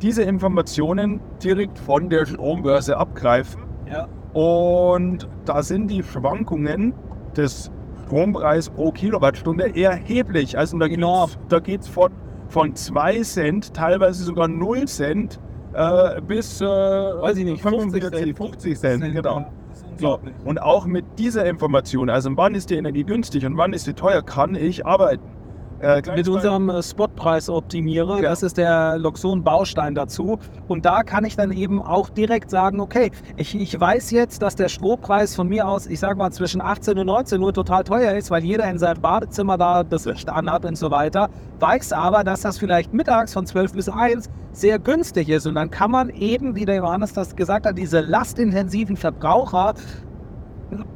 diese 0.02 0.22
Informationen 0.22 1.20
direkt 1.42 1.78
von 1.78 2.08
der 2.08 2.26
Strombörse 2.26 2.96
abgreifen. 2.96 3.62
Ja. 3.90 4.08
Und 4.32 5.28
da 5.44 5.62
sind 5.62 5.90
die 5.90 6.02
Schwankungen 6.02 6.94
des 7.36 7.70
Strompreises 8.10 8.70
pro 8.70 8.90
Kilowattstunde 8.90 9.76
erheblich. 9.76 10.58
Also 10.58 10.76
da 10.76 10.88
geht 10.88 11.80
es 11.80 11.88
von, 11.88 12.10
von 12.48 12.74
2 12.74 13.22
Cent, 13.22 13.72
teilweise 13.72 14.24
sogar 14.24 14.48
0 14.48 14.86
Cent, 14.86 15.38
äh, 15.74 16.20
bis 16.20 16.60
äh, 16.60 16.64
Weiß 16.64 17.36
ich 17.36 17.44
nicht, 17.44 17.62
50 17.62 18.02
50 18.02 18.10
Cent. 18.10 18.36
50 18.36 18.78
Cent, 18.78 19.14
genau. 19.14 19.44
Das 19.68 19.78
ist 19.78 20.00
So, 20.00 20.18
und 20.44 20.60
auch 20.60 20.86
mit 20.86 21.04
dieser 21.18 21.46
Information, 21.46 22.10
also 22.10 22.30
wann 22.34 22.56
ist 22.56 22.70
die 22.70 22.74
Energie 22.74 23.04
günstig 23.04 23.46
und 23.46 23.56
wann 23.56 23.72
ist 23.72 23.84
sie 23.84 23.94
teuer, 23.94 24.22
kann 24.22 24.56
ich 24.56 24.84
arbeiten. 24.84 25.22
Äh, 25.80 26.02
Mit 26.14 26.28
unserem 26.28 26.68
äh, 26.68 26.82
Spotpreisoptimierer, 26.82 28.16
Ja. 28.16 28.28
das 28.30 28.42
ist 28.42 28.58
der 28.58 28.98
Loxon-Baustein 28.98 29.94
dazu. 29.94 30.38
Und 30.68 30.84
da 30.84 31.02
kann 31.02 31.24
ich 31.24 31.36
dann 31.36 31.52
eben 31.52 31.82
auch 31.82 32.10
direkt 32.10 32.50
sagen, 32.50 32.80
okay, 32.80 33.10
ich, 33.36 33.58
ich 33.58 33.80
weiß 33.80 34.10
jetzt, 34.10 34.42
dass 34.42 34.56
der 34.56 34.68
Strompreis 34.68 35.34
von 35.34 35.48
mir 35.48 35.66
aus, 35.66 35.86
ich 35.86 35.98
sag 35.98 36.18
mal, 36.18 36.30
zwischen 36.32 36.60
18 36.60 36.98
und 36.98 37.06
19 37.06 37.40
Uhr 37.42 37.54
total 37.54 37.84
teuer 37.84 38.12
ist, 38.14 38.30
weil 38.30 38.44
jeder 38.44 38.68
in 38.70 38.78
seinem 38.78 39.00
Badezimmer 39.00 39.56
da 39.56 39.82
das 39.82 40.04
Licht 40.04 40.28
anhat 40.28 40.66
und 40.66 40.76
so 40.76 40.90
weiter. 40.90 41.30
Weiß 41.60 41.92
aber, 41.92 42.24
dass 42.24 42.42
das 42.42 42.58
vielleicht 42.58 42.92
mittags 42.92 43.32
von 43.32 43.46
12 43.46 43.72
bis 43.72 43.88
1 43.88 44.28
sehr 44.52 44.78
günstig 44.78 45.28
ist. 45.30 45.46
Und 45.46 45.54
dann 45.54 45.70
kann 45.70 45.90
man 45.90 46.10
eben, 46.10 46.54
wie 46.56 46.66
der 46.66 46.76
Johannes 46.76 47.14
das 47.14 47.34
gesagt 47.36 47.64
hat, 47.64 47.78
diese 47.78 48.00
lastintensiven 48.00 48.96
Verbraucher 48.96 49.74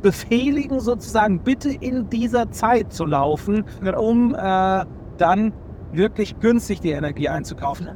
befehligen, 0.03 0.81
sozusagen 0.81 1.41
bitte 1.41 1.71
in 1.71 2.09
dieser 2.09 2.51
Zeit 2.51 2.93
zu 2.93 3.05
laufen, 3.05 3.65
um 3.97 4.35
äh, 4.35 4.85
dann 5.19 5.53
wirklich 5.93 6.39
günstig 6.41 6.81
die 6.81 6.91
Energie 6.91 7.29
einzukaufen. 7.29 7.89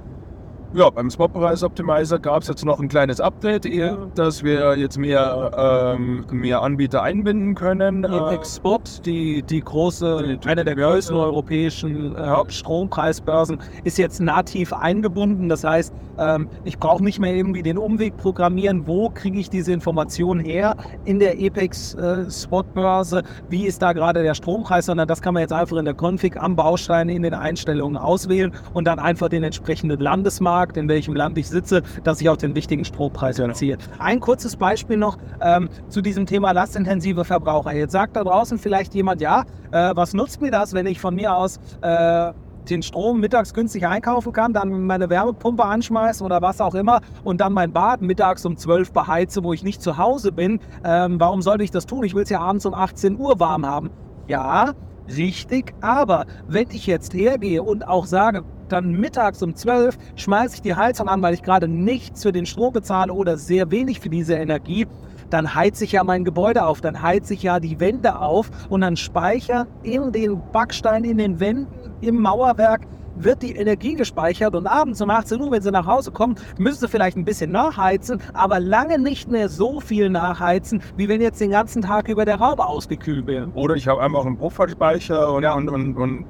Ja, 0.74 0.90
beim 0.90 1.08
Spotpreis-Optimizer 1.08 2.18
gab 2.18 2.42
es 2.42 2.48
jetzt 2.48 2.62
noch 2.62 2.78
ein 2.78 2.88
kleines 2.88 3.20
Update, 3.20 3.66
dass 4.14 4.42
wir 4.42 4.76
jetzt 4.76 4.98
mehr, 4.98 5.96
ähm, 5.96 6.26
mehr 6.30 6.60
Anbieter 6.60 7.02
einbinden 7.02 7.54
können. 7.54 8.02
Die 8.02 8.08
Äh, 8.08 8.34
Export, 8.34 9.06
die, 9.06 9.42
die 9.42 9.62
große, 9.62 10.38
eine 10.44 10.64
der 10.64 10.74
größten 10.74 11.16
europäischen 11.16 12.14
äh, 12.14 12.36
Strompreisbörsen, 12.48 13.58
ist 13.84 13.96
jetzt 13.96 14.20
nativ 14.20 14.74
eingebunden. 14.74 15.48
Das 15.48 15.64
heißt, 15.64 15.94
ähm, 16.18 16.48
ich 16.64 16.78
brauche 16.78 17.02
nicht 17.02 17.18
mehr 17.18 17.34
irgendwie 17.34 17.62
den 17.62 17.78
Umweg 17.78 18.18
programmieren, 18.18 18.86
wo 18.86 19.08
kriege 19.08 19.38
ich 19.38 19.48
diese 19.48 19.72
Informationen 19.72 20.40
her? 20.40 20.76
In 21.06 21.18
der 21.18 21.32
Apex 21.32 21.94
äh, 21.94 22.30
Spotbörse, 22.30 23.22
wie 23.48 23.64
ist 23.64 23.80
da 23.80 23.94
gerade 23.94 24.22
der 24.22 24.34
Strompreis, 24.34 24.84
sondern 24.86 25.08
das 25.08 25.22
kann 25.22 25.32
man 25.32 25.40
jetzt 25.40 25.52
einfach 25.52 25.78
in 25.78 25.86
der 25.86 25.94
Config 25.94 26.36
am 26.36 26.56
Baustein 26.56 27.08
in 27.08 27.22
den 27.22 27.32
Einstellungen 27.32 27.96
auswählen 27.96 28.52
und 28.74 28.84
dann 28.84 28.98
einfach 28.98 29.30
den 29.30 29.44
entsprechenden 29.44 30.00
Landesmarkt, 30.00 30.57
in 30.76 30.88
welchem 30.88 31.14
Land 31.14 31.38
ich 31.38 31.48
sitze, 31.48 31.82
dass 32.04 32.20
ich 32.20 32.28
auch 32.28 32.36
den 32.36 32.54
wichtigen 32.54 32.84
Strompreis 32.84 33.36
Genau. 33.36 33.48
erziehe. 33.50 33.78
Ein 33.98 34.20
kurzes 34.20 34.56
Beispiel 34.56 34.96
noch 34.96 35.16
ähm, 35.40 35.68
zu 35.88 36.02
diesem 36.02 36.26
Thema 36.26 36.52
lastintensive 36.52 37.24
Verbraucher. 37.24 37.72
Jetzt 37.74 37.92
sagt 37.92 38.16
da 38.16 38.24
draußen 38.24 38.58
vielleicht 38.58 38.94
jemand, 38.94 39.20
ja, 39.20 39.44
äh, 39.70 39.92
was 39.94 40.14
nutzt 40.14 40.40
mir 40.40 40.50
das, 40.50 40.72
wenn 40.72 40.86
ich 40.86 41.00
von 41.00 41.14
mir 41.14 41.34
aus 41.34 41.58
äh, 41.82 42.32
den 42.68 42.82
Strom 42.82 43.20
mittags 43.20 43.54
günstig 43.54 43.86
einkaufen 43.86 44.32
kann, 44.32 44.52
dann 44.52 44.82
meine 44.84 45.08
Wärmepumpe 45.08 45.64
anschmeiße 45.64 46.22
oder 46.22 46.42
was 46.42 46.60
auch 46.60 46.74
immer 46.74 47.00
und 47.24 47.40
dann 47.40 47.52
mein 47.52 47.72
Bad 47.72 48.02
mittags 48.02 48.44
um 48.44 48.56
12 48.56 48.92
beheize, 48.92 49.42
wo 49.44 49.52
ich 49.52 49.62
nicht 49.62 49.80
zu 49.80 49.96
Hause 49.96 50.32
bin. 50.32 50.60
Ähm, 50.84 51.18
warum 51.18 51.40
sollte 51.42 51.64
ich 51.64 51.70
das 51.70 51.86
tun? 51.86 52.04
Ich 52.04 52.14
will 52.14 52.24
es 52.24 52.28
ja 52.30 52.40
abends 52.40 52.66
um 52.66 52.74
18 52.74 53.18
Uhr 53.18 53.40
warm 53.40 53.64
haben. 53.64 53.90
Ja, 54.26 54.72
richtig, 55.16 55.74
aber 55.80 56.26
wenn 56.46 56.70
ich 56.70 56.86
jetzt 56.86 57.14
hergehe 57.14 57.62
und 57.62 57.86
auch 57.86 58.06
sage, 58.06 58.44
dann 58.68 58.92
mittags 58.92 59.42
um 59.42 59.54
12 59.54 59.96
schmeiße 60.16 60.56
ich 60.56 60.62
die 60.62 60.74
Heizung 60.74 61.08
an, 61.08 61.22
weil 61.22 61.34
ich 61.34 61.42
gerade 61.42 61.68
nichts 61.68 62.22
für 62.22 62.32
den 62.32 62.46
Strom 62.46 62.72
bezahle 62.72 63.12
oder 63.12 63.36
sehr 63.36 63.70
wenig 63.70 64.00
für 64.00 64.10
diese 64.10 64.34
Energie, 64.34 64.86
dann 65.30 65.54
heize 65.54 65.84
ich 65.84 65.92
ja 65.92 66.04
mein 66.04 66.24
Gebäude 66.24 66.64
auf, 66.64 66.80
dann 66.80 67.02
heize 67.02 67.34
ich 67.34 67.42
ja 67.42 67.60
die 67.60 67.80
Wände 67.80 68.18
auf 68.18 68.50
und 68.68 68.80
dann 68.80 68.96
speichert 68.96 69.68
in 69.82 70.12
den 70.12 70.40
Backstein, 70.52 71.04
in 71.04 71.18
den 71.18 71.40
Wänden, 71.40 71.66
im 72.00 72.20
Mauerwerk 72.20 72.86
wird 73.24 73.42
die 73.42 73.56
Energie 73.56 73.94
gespeichert 73.94 74.54
und 74.54 74.66
abends 74.66 75.00
um 75.00 75.10
18 75.10 75.40
Uhr, 75.40 75.50
wenn 75.50 75.62
sie 75.62 75.70
nach 75.70 75.86
Hause 75.86 76.10
kommen, 76.10 76.36
müssen 76.58 76.80
sie 76.80 76.88
vielleicht 76.88 77.16
ein 77.16 77.24
bisschen 77.24 77.50
nachheizen, 77.52 78.20
aber 78.32 78.60
lange 78.60 78.98
nicht 78.98 79.30
mehr 79.30 79.48
so 79.48 79.80
viel 79.80 80.08
nachheizen, 80.10 80.82
wie 80.96 81.08
wenn 81.08 81.20
jetzt 81.20 81.40
den 81.40 81.50
ganzen 81.50 81.82
Tag 81.82 82.08
über 82.08 82.24
der 82.24 82.36
Raum 82.36 82.60
ausgekühlt 82.60 83.26
wäre. 83.26 83.48
Oder 83.54 83.74
ich 83.74 83.88
habe 83.88 84.00
einfach 84.02 84.24
einen 84.24 84.36
Pufferspeicher 84.38 85.32
und, 85.32 85.44
und, 85.44 85.68
und, 85.68 85.96
und 85.96 86.24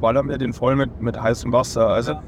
baller 0.00 0.22
mir 0.22 0.38
den 0.38 0.52
voll 0.52 0.76
mit, 0.76 1.00
mit 1.00 1.20
heißem 1.20 1.52
Wasser. 1.52 1.88
Also 1.88 2.12
Ja. 2.12 2.22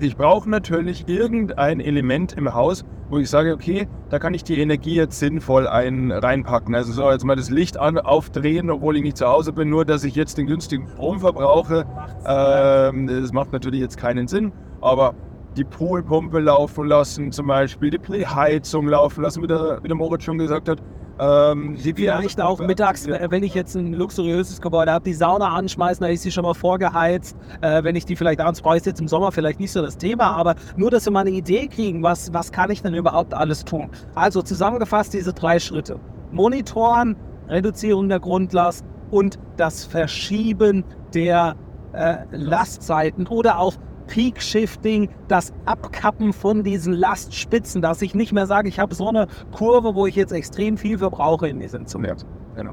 ich 0.00 0.16
brauche 0.16 0.48
natürlich 0.48 1.08
irgendein 1.08 1.80
Element 1.80 2.32
im 2.34 2.54
Haus, 2.54 2.84
wo 3.10 3.18
ich 3.18 3.30
sage, 3.30 3.54
okay, 3.54 3.88
da 4.10 4.18
kann 4.18 4.34
ich 4.34 4.44
die 4.44 4.60
Energie 4.60 4.94
jetzt 4.94 5.18
sinnvoll 5.18 5.66
ein, 5.66 6.12
reinpacken. 6.12 6.74
Also 6.74 6.92
so 6.92 7.10
jetzt 7.10 7.24
mal 7.24 7.36
das 7.36 7.50
Licht 7.50 7.78
an, 7.78 7.98
aufdrehen, 7.98 8.70
obwohl 8.70 8.96
ich 8.96 9.02
nicht 9.02 9.16
zu 9.16 9.26
Hause 9.26 9.52
bin, 9.52 9.70
nur 9.70 9.84
dass 9.84 10.04
ich 10.04 10.14
jetzt 10.14 10.38
den 10.38 10.46
günstigen 10.46 10.86
Strom 10.88 11.20
verbrauche. 11.20 11.86
Ähm, 12.26 13.06
das 13.06 13.32
macht 13.32 13.52
natürlich 13.52 13.80
jetzt 13.80 13.96
keinen 13.96 14.28
Sinn, 14.28 14.52
aber 14.80 15.14
die 15.56 15.64
Poolpumpe 15.64 16.38
laufen 16.38 16.86
lassen 16.86 17.32
zum 17.32 17.46
Beispiel, 17.46 17.90
die 17.90 18.26
Heizung 18.26 18.86
laufen 18.86 19.22
lassen, 19.22 19.42
wie 19.42 19.46
der, 19.46 19.82
wie 19.82 19.88
der 19.88 19.96
Moritz 19.96 20.24
schon 20.24 20.38
gesagt 20.38 20.68
hat. 20.68 20.80
Ähm, 21.20 21.76
Vielleicht 21.76 22.40
auch 22.40 22.60
mittags, 22.60 23.06
wenn 23.06 23.42
ich 23.42 23.54
jetzt 23.54 23.74
ein 23.74 23.92
luxuriöses 23.92 24.60
Gebäude 24.60 24.92
habe, 24.92 25.04
die 25.04 25.14
Sauna 25.14 25.48
anschmeißen, 25.48 26.02
da 26.02 26.08
ist 26.08 26.22
sie 26.22 26.30
schon 26.30 26.44
mal 26.44 26.54
vorgeheizt. 26.54 27.36
Äh, 27.60 27.82
wenn 27.82 27.96
ich 27.96 28.04
die 28.04 28.16
vielleicht 28.16 28.40
abends 28.40 28.60
brauche, 28.60 28.76
ist 28.76 28.86
jetzt 28.86 29.00
im 29.00 29.08
Sommer 29.08 29.32
vielleicht 29.32 29.60
nicht 29.60 29.72
so 29.72 29.82
das 29.82 29.96
Thema, 29.96 30.36
aber 30.36 30.54
nur, 30.76 30.90
dass 30.90 31.04
wir 31.06 31.12
mal 31.12 31.20
eine 31.20 31.30
Idee 31.30 31.66
kriegen, 31.66 32.02
was, 32.02 32.32
was 32.32 32.52
kann 32.52 32.70
ich 32.70 32.82
denn 32.82 32.94
überhaupt 32.94 33.34
alles 33.34 33.64
tun. 33.64 33.90
Also 34.14 34.42
zusammengefasst 34.42 35.14
diese 35.14 35.32
drei 35.32 35.58
Schritte. 35.58 35.98
Monitoren, 36.30 37.16
Reduzierung 37.48 38.08
der 38.08 38.20
Grundlast 38.20 38.84
und 39.10 39.38
das 39.56 39.84
Verschieben 39.84 40.84
der 41.14 41.56
äh, 41.92 42.16
Lastzeiten 42.30 43.26
oder 43.26 43.58
auch 43.58 43.74
Peak 44.08 44.42
Shifting, 44.42 45.08
das 45.28 45.52
Abkappen 45.66 46.32
von 46.32 46.64
diesen 46.64 46.92
Lastspitzen, 46.92 47.82
dass 47.82 48.02
ich 48.02 48.14
nicht 48.14 48.32
mehr 48.32 48.46
sage, 48.46 48.68
ich 48.68 48.80
habe 48.80 48.94
so 48.94 49.08
eine 49.08 49.28
Kurve, 49.52 49.94
wo 49.94 50.06
ich 50.06 50.16
jetzt 50.16 50.32
extrem 50.32 50.76
viel 50.76 50.98
verbrauche 50.98 51.48
in 51.48 51.60
diesem 51.60 51.86
Zumindest. 51.86 52.26
Genau. 52.56 52.72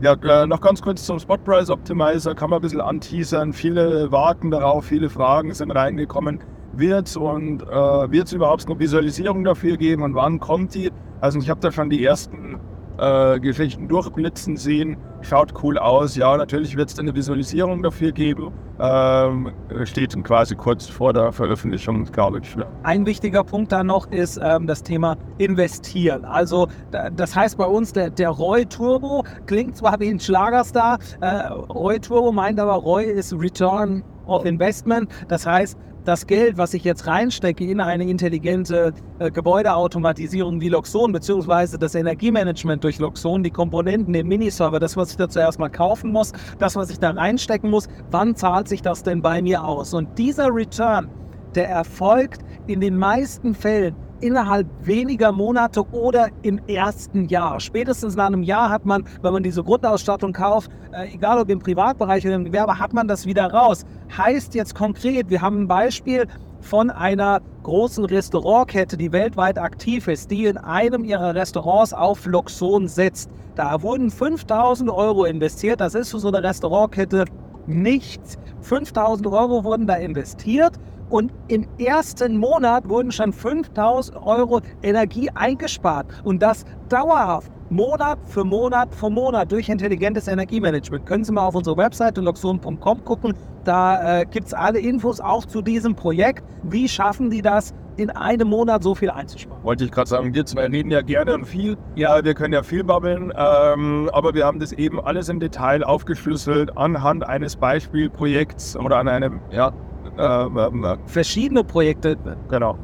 Ja, 0.00 0.12
äh, 0.12 0.46
noch 0.46 0.60
ganz 0.60 0.82
kurz 0.82 1.04
zum 1.04 1.18
Spot 1.18 1.38
Price 1.38 1.70
Optimizer, 1.70 2.34
kann 2.34 2.50
man 2.50 2.58
ein 2.58 2.62
bisschen 2.62 2.80
anteasern. 2.80 3.52
Viele 3.52 4.12
warten 4.12 4.50
darauf, 4.50 4.84
viele 4.84 5.08
Fragen 5.08 5.54
sind 5.54 5.70
reingekommen. 5.70 6.40
Wird 6.72 7.06
es 7.06 7.16
und 7.16 7.62
äh, 7.62 8.10
wird 8.10 8.26
es 8.26 8.32
überhaupt 8.32 8.66
eine 8.66 8.78
Visualisierung 8.78 9.44
dafür 9.44 9.76
geben 9.76 10.02
und 10.02 10.14
wann 10.14 10.40
kommt 10.40 10.74
die? 10.74 10.90
Also 11.20 11.38
ich 11.38 11.48
habe 11.48 11.60
da 11.60 11.72
schon 11.72 11.88
die 11.88 12.04
ersten 12.04 12.58
äh, 12.98 13.40
Geschichten 13.40 13.88
durchblitzen 13.88 14.56
sehen. 14.56 14.96
Schaut 15.22 15.54
cool 15.62 15.78
aus. 15.78 16.16
Ja, 16.16 16.36
natürlich 16.36 16.76
wird 16.76 16.90
es 16.90 16.98
eine 16.98 17.14
Visualisierung 17.14 17.82
dafür 17.82 18.12
geben. 18.12 18.52
Ähm, 18.78 19.52
steht 19.84 20.14
quasi 20.24 20.54
kurz 20.54 20.86
vor 20.86 21.12
der 21.12 21.32
Veröffentlichung, 21.32 22.04
glaube 22.04 22.40
ich. 22.42 22.54
Ja. 22.54 22.66
Ein 22.82 23.06
wichtiger 23.06 23.42
Punkt 23.44 23.72
da 23.72 23.84
noch 23.84 24.10
ist 24.10 24.40
ähm, 24.42 24.66
das 24.66 24.82
Thema 24.82 25.16
Investieren. 25.38 26.24
Also 26.24 26.68
da, 26.90 27.10
das 27.10 27.34
heißt 27.34 27.56
bei 27.56 27.66
uns, 27.66 27.92
der, 27.92 28.10
der 28.10 28.30
Roy 28.30 28.66
Turbo 28.66 29.24
klingt 29.46 29.76
zwar 29.76 29.98
wie 30.00 30.10
ein 30.10 30.20
Schlagerstar, 30.20 30.98
äh, 31.20 31.46
Roy 31.72 31.98
Turbo 32.00 32.32
meint 32.32 32.58
aber, 32.60 32.74
Roy 32.74 33.04
ist 33.04 33.32
Return 33.32 34.02
of 34.26 34.44
Investment. 34.44 35.08
Das 35.28 35.46
heißt, 35.46 35.78
das 36.04 36.26
Geld, 36.26 36.58
was 36.58 36.74
ich 36.74 36.84
jetzt 36.84 37.06
reinstecke 37.06 37.64
in 37.64 37.80
eine 37.80 38.04
intelligente 38.04 38.92
äh, 39.18 39.30
Gebäudeautomatisierung 39.30 40.60
wie 40.60 40.68
Loxon, 40.68 41.12
beziehungsweise 41.12 41.78
das 41.78 41.94
Energiemanagement 41.94 42.84
durch 42.84 42.98
Loxon, 42.98 43.42
die 43.42 43.50
Komponenten, 43.50 44.12
den 44.12 44.28
Miniserver, 44.28 44.78
das, 44.78 44.96
was 44.96 45.12
ich 45.12 45.16
da 45.16 45.28
zuerst 45.28 45.58
mal 45.58 45.70
kaufen 45.70 46.12
muss, 46.12 46.32
das, 46.58 46.76
was 46.76 46.90
ich 46.90 46.98
da 46.98 47.10
reinstecken 47.10 47.70
muss, 47.70 47.88
wann 48.10 48.36
zahlt 48.36 48.68
sich 48.68 48.82
das 48.82 49.02
denn 49.02 49.22
bei 49.22 49.40
mir 49.40 49.64
aus? 49.64 49.94
Und 49.94 50.18
dieser 50.18 50.54
Return, 50.54 51.08
der 51.54 51.68
erfolgt 51.68 52.42
in 52.66 52.80
den 52.80 52.96
meisten 52.96 53.54
Fällen 53.54 53.96
innerhalb 54.24 54.66
weniger 54.80 55.32
Monate 55.32 55.86
oder 55.92 56.28
im 56.42 56.58
ersten 56.66 57.28
Jahr. 57.28 57.60
Spätestens 57.60 58.16
nach 58.16 58.26
einem 58.26 58.42
Jahr 58.42 58.70
hat 58.70 58.86
man, 58.86 59.04
wenn 59.20 59.34
man 59.34 59.42
diese 59.42 59.62
Grundausstattung 59.62 60.32
kauft, 60.32 60.70
äh, 60.92 61.14
egal 61.14 61.38
ob 61.38 61.50
im 61.50 61.58
Privatbereich 61.58 62.24
oder 62.24 62.36
im 62.36 62.44
Gewerbe, 62.44 62.78
hat 62.78 62.94
man 62.94 63.06
das 63.06 63.26
wieder 63.26 63.52
raus. 63.52 63.84
Heißt 64.16 64.54
jetzt 64.54 64.74
konkret, 64.74 65.28
wir 65.28 65.42
haben 65.42 65.62
ein 65.62 65.68
Beispiel 65.68 66.26
von 66.62 66.88
einer 66.88 67.42
großen 67.64 68.06
Restaurantkette, 68.06 68.96
die 68.96 69.12
weltweit 69.12 69.58
aktiv 69.58 70.08
ist, 70.08 70.30
die 70.30 70.46
in 70.46 70.56
einem 70.56 71.04
ihrer 71.04 71.34
Restaurants 71.34 71.92
auf 71.92 72.24
Loxon 72.24 72.88
setzt. 72.88 73.28
Da 73.56 73.82
wurden 73.82 74.10
5000 74.10 74.88
Euro 74.88 75.26
investiert. 75.26 75.82
Das 75.82 75.94
ist 75.94 76.10
für 76.10 76.18
so 76.18 76.28
eine 76.28 76.42
Restaurantkette 76.42 77.26
nichts. 77.66 78.38
5000 78.62 79.26
Euro 79.26 79.64
wurden 79.64 79.86
da 79.86 79.96
investiert 79.96 80.78
und 81.10 81.32
im 81.48 81.66
ersten 81.78 82.36
Monat 82.36 82.88
wurden 82.88 83.12
schon 83.12 83.32
5000 83.32 84.16
Euro 84.24 84.60
Energie 84.82 85.30
eingespart. 85.34 86.06
Und 86.24 86.42
das 86.42 86.64
dauerhaft. 86.88 87.50
Monat 87.70 88.18
für 88.26 88.44
Monat 88.44 88.94
für 88.94 89.10
Monat 89.10 89.50
durch 89.50 89.68
intelligentes 89.68 90.28
Energiemanagement. 90.28 91.06
Können 91.06 91.24
Sie 91.24 91.32
mal 91.32 91.46
auf 91.46 91.54
unsere 91.54 91.76
Webseite 91.76 92.20
loxon.com 92.20 93.04
gucken. 93.04 93.34
Da 93.64 94.20
äh, 94.20 94.26
gibt 94.26 94.48
es 94.48 94.54
alle 94.54 94.78
Infos 94.78 95.18
auch 95.18 95.46
zu 95.46 95.62
diesem 95.62 95.94
Projekt. 95.94 96.44
Wie 96.62 96.88
schaffen 96.88 97.30
die 97.30 97.42
das, 97.42 97.74
in 97.96 98.10
einem 98.10 98.48
Monat 98.48 98.82
so 98.82 98.94
viel 98.94 99.10
einzusparen? 99.10 99.62
Wollte 99.62 99.84
ich 99.84 99.90
gerade 99.90 100.08
sagen, 100.08 100.34
wir 100.34 100.44
zwei 100.46 100.66
reden 100.66 100.90
ja 100.90 101.00
gerne 101.00 101.34
und 101.34 101.46
viel. 101.46 101.76
Ja, 101.94 102.24
wir 102.24 102.34
können 102.34 102.52
ja 102.52 102.62
viel 102.62 102.84
babbeln, 102.84 103.32
ähm, 103.36 104.10
aber 104.12 104.34
wir 104.34 104.44
haben 104.44 104.58
das 104.58 104.72
eben 104.72 105.00
alles 105.00 105.28
im 105.28 105.40
Detail 105.40 105.84
aufgeschlüsselt 105.84 106.76
anhand 106.76 107.26
eines 107.26 107.56
Beispielprojekts 107.56 108.76
oder 108.76 108.98
an 108.98 109.08
einem, 109.08 109.40
ja, 109.50 109.72
ähm, 110.18 110.86
verschiedene 111.06 111.64
Projekte. 111.64 112.16
Genau. 112.48 112.76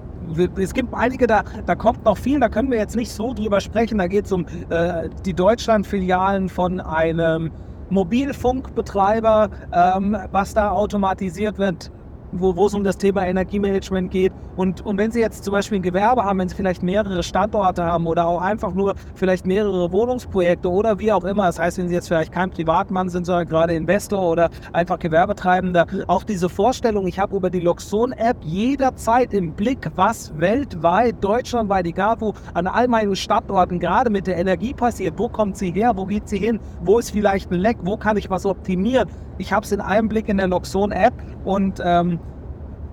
Es 0.57 0.73
gibt 0.75 0.95
einige, 0.95 1.27
da, 1.27 1.43
da 1.67 1.75
kommt 1.75 2.05
noch 2.05 2.17
viel, 2.17 2.39
da 2.39 2.49
können 2.49 2.71
wir 2.71 2.79
jetzt 2.79 2.95
nicht 2.95 3.11
so 3.11 3.35
drüber 3.35 3.61
sprechen. 3.61 3.99
Da 3.99 4.07
geht 4.07 4.27
es 4.27 4.33
um 4.33 4.47
äh, 4.69 5.09
die 5.25 5.35
Deutschland-Filialen 5.35 6.49
von 6.49 6.81
einem 6.81 7.51
Mobilfunkbetreiber, 7.89 9.51
ähm, 9.73 10.17
was 10.31 10.55
da 10.55 10.71
automatisiert 10.71 11.59
wird 11.59 11.91
wo, 12.33 12.57
wo 12.57 12.67
es 12.67 12.75
um 12.75 12.85
das 12.85 12.97
Thema 12.97 13.27
Energiemanagement 13.27 14.11
geht. 14.11 14.33
Und, 14.57 14.85
und 14.85 14.99
wenn 14.99 15.11
Sie 15.11 15.21
jetzt 15.21 15.45
zum 15.45 15.53
Beispiel 15.53 15.79
ein 15.79 15.83
Gewerbe 15.83 16.25
haben, 16.25 16.39
wenn 16.39 16.49
Sie 16.49 16.55
vielleicht 16.55 16.83
mehrere 16.83 17.23
Standorte 17.23 17.85
haben 17.85 18.07
oder 18.07 18.27
auch 18.27 18.41
einfach 18.41 18.73
nur 18.73 18.95
vielleicht 19.15 19.47
mehrere 19.47 19.91
Wohnungsprojekte 19.93 20.71
oder 20.71 20.99
wie 20.99 21.13
auch 21.13 21.25
immer, 21.25 21.47
das 21.47 21.59
heißt, 21.59 21.79
wenn 21.79 21.89
Sie 21.89 21.95
jetzt 21.95 22.09
vielleicht 22.09 22.33
kein 22.33 22.51
Privatmann 22.51 23.09
sind, 23.09 23.27
sondern 23.27 23.49
gerade 23.49 23.75
Investor 23.75 24.23
oder 24.23 24.51
einfach 24.73 24.99
Gewerbetreibender, 24.99 25.87
auch 26.07 26.25
diese 26.25 26.49
Vorstellung, 26.49 27.07
ich 27.07 27.19
habe 27.19 27.37
über 27.37 27.51
die 27.51 27.61
Loxon-App 27.61 28.37
jederzeit 28.43 29.33
im 29.35 29.53
Blick, 29.53 29.91
was 29.97 30.33
weltweit, 30.39 31.17
deutschlandweit, 31.23 31.87
egal 31.87 32.17
wo, 32.21 32.35
an 32.55 32.67
all 32.67 32.89
meinen 32.89 33.17
Standorten 33.17 33.79
gerade 33.81 34.11
mit 34.11 34.27
der 34.27 34.37
Energie 34.37 34.75
passiert, 34.75 35.15
wo 35.19 35.29
kommt 35.29 35.57
sie 35.57 35.71
her, 35.71 35.93
wo 35.97 36.07
geht 36.07 36.29
sie 36.29 36.39
hin, 36.39 36.61
wo 36.83 36.99
ist 36.99 37.11
vielleicht 37.11 37.51
ein 37.51 37.59
Leck, 37.59 37.79
wo 37.83 37.97
kann 37.97 38.17
ich 38.17 38.31
was 38.31 38.47
optimieren. 38.47 39.09
Ich 39.39 39.53
habe 39.53 39.65
es 39.65 39.73
in 39.73 39.81
einem 39.81 40.09
Blick 40.09 40.29
in 40.29 40.37
der 40.37 40.49
Loxon-App 40.49 41.15
und 41.45 41.81
ähm, 41.83 42.20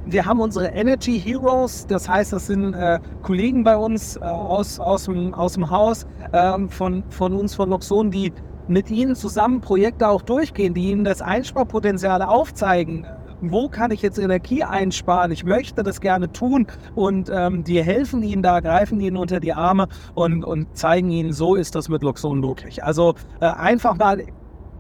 wir 0.10 0.26
haben 0.26 0.40
unsere 0.40 0.68
Energy 0.68 1.20
Heroes, 1.20 1.86
das 1.88 2.08
heißt, 2.08 2.34
das 2.34 2.48
sind 2.48 2.74
äh, 2.74 3.00
Kollegen 3.24 3.64
bei 3.64 3.76
uns 3.76 4.16
äh, 4.16 4.20
aus, 4.22 4.80
aus, 4.80 5.06
dem, 5.06 5.34
aus 5.34 5.54
dem 5.54 5.70
Haus 5.70 6.06
äh, 6.32 6.58
von, 6.70 7.04
von 7.10 7.34
uns, 7.34 7.56
von 7.56 7.70
Loxon, 7.70 8.12
die 8.12 8.32
mit 8.68 8.90
Ihnen 8.90 9.16
zusammen 9.16 9.62
Projekte 9.62 10.08
auch 10.08 10.22
durchgehen, 10.22 10.74
die 10.74 10.92
Ihnen 10.92 11.04
das 11.04 11.22
Einsparpotenzial 11.22 12.22
aufzeigen. 12.22 13.06
Wo 13.42 13.70
kann 13.70 13.92
ich 13.92 14.02
jetzt 14.02 14.18
Energie 14.18 14.64
einsparen? 14.64 15.32
Ich 15.32 15.44
möchte 15.44 15.84
das 15.84 16.02
gerne 16.02 16.32
tun 16.32 16.68
und 16.96 17.30
ähm, 17.32 17.64
die 17.64 17.84
helfen 17.84 18.24
Ihnen 18.24 18.42
da, 18.42 18.62
greifen 18.62 19.00
Ihnen 19.00 19.16
unter 19.16 19.40
die 19.40 19.54
Arme 19.54 19.88
und, 20.16 20.44
und 20.44 20.76
zeigen 20.76 21.12
Ihnen, 21.12 21.34
so 21.34 21.56
ist 21.56 21.76
das 21.76 21.88
mit 21.88 22.02
Loxon 22.02 22.40
möglich. 22.40 22.84
Also 22.84 23.14
äh, 23.40 23.46
einfach 23.46 23.96
mal 23.96 24.24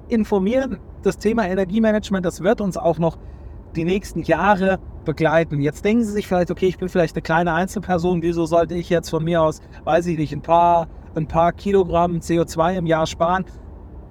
informieren. 0.07 0.77
Das 1.03 1.17
Thema 1.17 1.47
Energiemanagement, 1.47 2.25
das 2.25 2.41
wird 2.41 2.59
uns 2.59 2.77
auch 2.77 2.97
noch 2.97 3.17
die 3.75 3.83
nächsten 3.83 4.23
Jahre 4.23 4.79
begleiten. 5.05 5.61
Jetzt 5.61 5.85
denken 5.85 6.03
Sie 6.03 6.11
sich 6.11 6.27
vielleicht, 6.27 6.51
okay, 6.51 6.67
ich 6.67 6.77
bin 6.77 6.89
vielleicht 6.89 7.15
eine 7.15 7.21
kleine 7.21 7.53
Einzelperson, 7.53 8.21
wieso 8.21 8.45
sollte 8.45 8.75
ich 8.75 8.89
jetzt 8.89 9.09
von 9.09 9.23
mir 9.23 9.41
aus, 9.41 9.61
weiß 9.83 10.05
ich 10.07 10.17
nicht, 10.17 10.33
ein 10.33 10.41
paar, 10.41 10.87
ein 11.15 11.27
paar 11.27 11.53
Kilogramm 11.53 12.17
CO2 12.17 12.77
im 12.77 12.85
Jahr 12.85 13.07
sparen? 13.07 13.45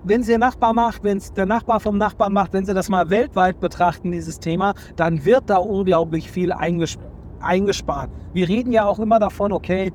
Wenn 0.05 0.21
es 0.21 0.29
Ihr 0.29 0.39
Nachbar 0.39 0.73
macht, 0.73 1.03
wenn 1.03 1.19
es 1.19 1.33
der 1.33 1.47
Nachbar 1.47 1.81
vom 1.81 1.99
Nachbarn 1.99 2.33
macht, 2.33 2.53
wenn 2.53 2.65
Sie 2.65 2.75
das 2.75 2.89
mal 2.89 3.11
weltweit 3.11 3.61
betrachten, 3.61 4.13
dieses 4.13 4.39
Thema, 4.39 4.75
dann 4.95 5.25
wird 5.25 5.51
da 5.51 5.57
unglaublich 5.57 6.31
viel 6.31 6.53
eingespart. 6.53 8.11
Wir 8.33 8.49
reden 8.49 8.73
ja 8.73 8.87
auch 8.87 8.99
immer 8.99 9.19
davon, 9.19 9.53
okay, 9.53 9.93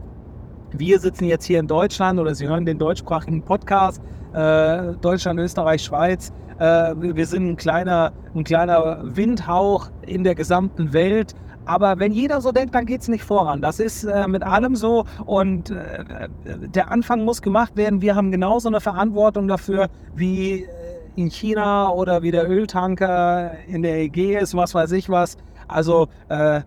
wir 0.73 0.99
sitzen 0.99 1.25
jetzt 1.25 1.45
hier 1.45 1.59
in 1.59 1.67
Deutschland 1.67 2.19
oder 2.19 2.35
Sie 2.35 2.47
hören 2.47 2.65
den 2.65 2.77
deutschsprachigen 2.77 3.41
Podcast, 3.41 4.01
äh, 4.33 4.93
Deutschland, 5.01 5.39
Österreich, 5.39 5.83
Schweiz. 5.83 6.31
Äh, 6.61 6.93
wir 6.95 7.25
sind 7.25 7.47
ein 7.47 7.57
kleiner, 7.57 8.13
ein 8.35 8.43
kleiner 8.43 8.99
Windhauch 9.01 9.89
in 10.05 10.23
der 10.23 10.35
gesamten 10.35 10.93
Welt. 10.93 11.33
Aber 11.65 11.97
wenn 11.97 12.11
jeder 12.11 12.39
so 12.39 12.51
denkt, 12.51 12.75
dann 12.75 12.85
geht 12.85 13.01
es 13.01 13.07
nicht 13.07 13.23
voran. 13.23 13.61
Das 13.61 13.79
ist 13.79 14.03
äh, 14.03 14.27
mit 14.27 14.43
allem 14.43 14.75
so 14.75 15.05
und 15.25 15.71
äh, 15.71 16.29
der 16.45 16.91
Anfang 16.91 17.25
muss 17.25 17.41
gemacht 17.41 17.75
werden. 17.77 18.01
Wir 18.01 18.15
haben 18.15 18.31
genauso 18.31 18.67
eine 18.69 18.79
Verantwortung 18.79 19.47
dafür 19.47 19.89
wie 20.15 20.63
äh, 20.63 20.67
in 21.15 21.31
China 21.31 21.89
oder 21.89 22.21
wie 22.21 22.31
der 22.31 22.47
Öltanker 22.47 23.53
in 23.67 23.81
der 23.81 23.97
Ägäis, 23.99 24.55
was 24.55 24.75
weiß 24.75 24.91
ich 24.91 25.09
was. 25.09 25.37
Also 25.67 26.09
äh, 26.29 26.61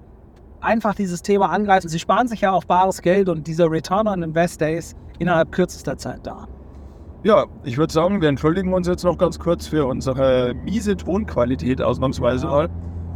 einfach 0.61 0.97
dieses 0.97 1.23
Thema 1.23 1.51
angreifen. 1.51 1.89
Sie 1.89 2.01
sparen 2.01 2.27
sich 2.27 2.41
ja 2.41 2.51
auch 2.51 2.65
bares 2.65 3.01
Geld 3.01 3.29
und 3.29 3.47
dieser 3.47 3.71
Return 3.71 4.09
on 4.09 4.25
Invest 4.25 4.61
ist 4.63 4.97
innerhalb 5.21 5.53
kürzester 5.53 5.97
Zeit 5.97 6.21
da. 6.25 6.49
Ja, 7.25 7.47
ich 7.63 7.79
würde 7.79 7.91
sagen, 7.91 8.21
wir 8.21 8.29
entschuldigen 8.29 8.75
uns 8.75 8.87
jetzt 8.87 9.03
noch 9.03 9.17
ganz 9.17 9.39
kurz 9.39 9.67
für 9.67 9.87
unsere 9.87 10.53
miese 10.63 10.95
Tonqualität 10.95 11.81
ausnahmsweise 11.81 12.47
mal. 12.47 12.69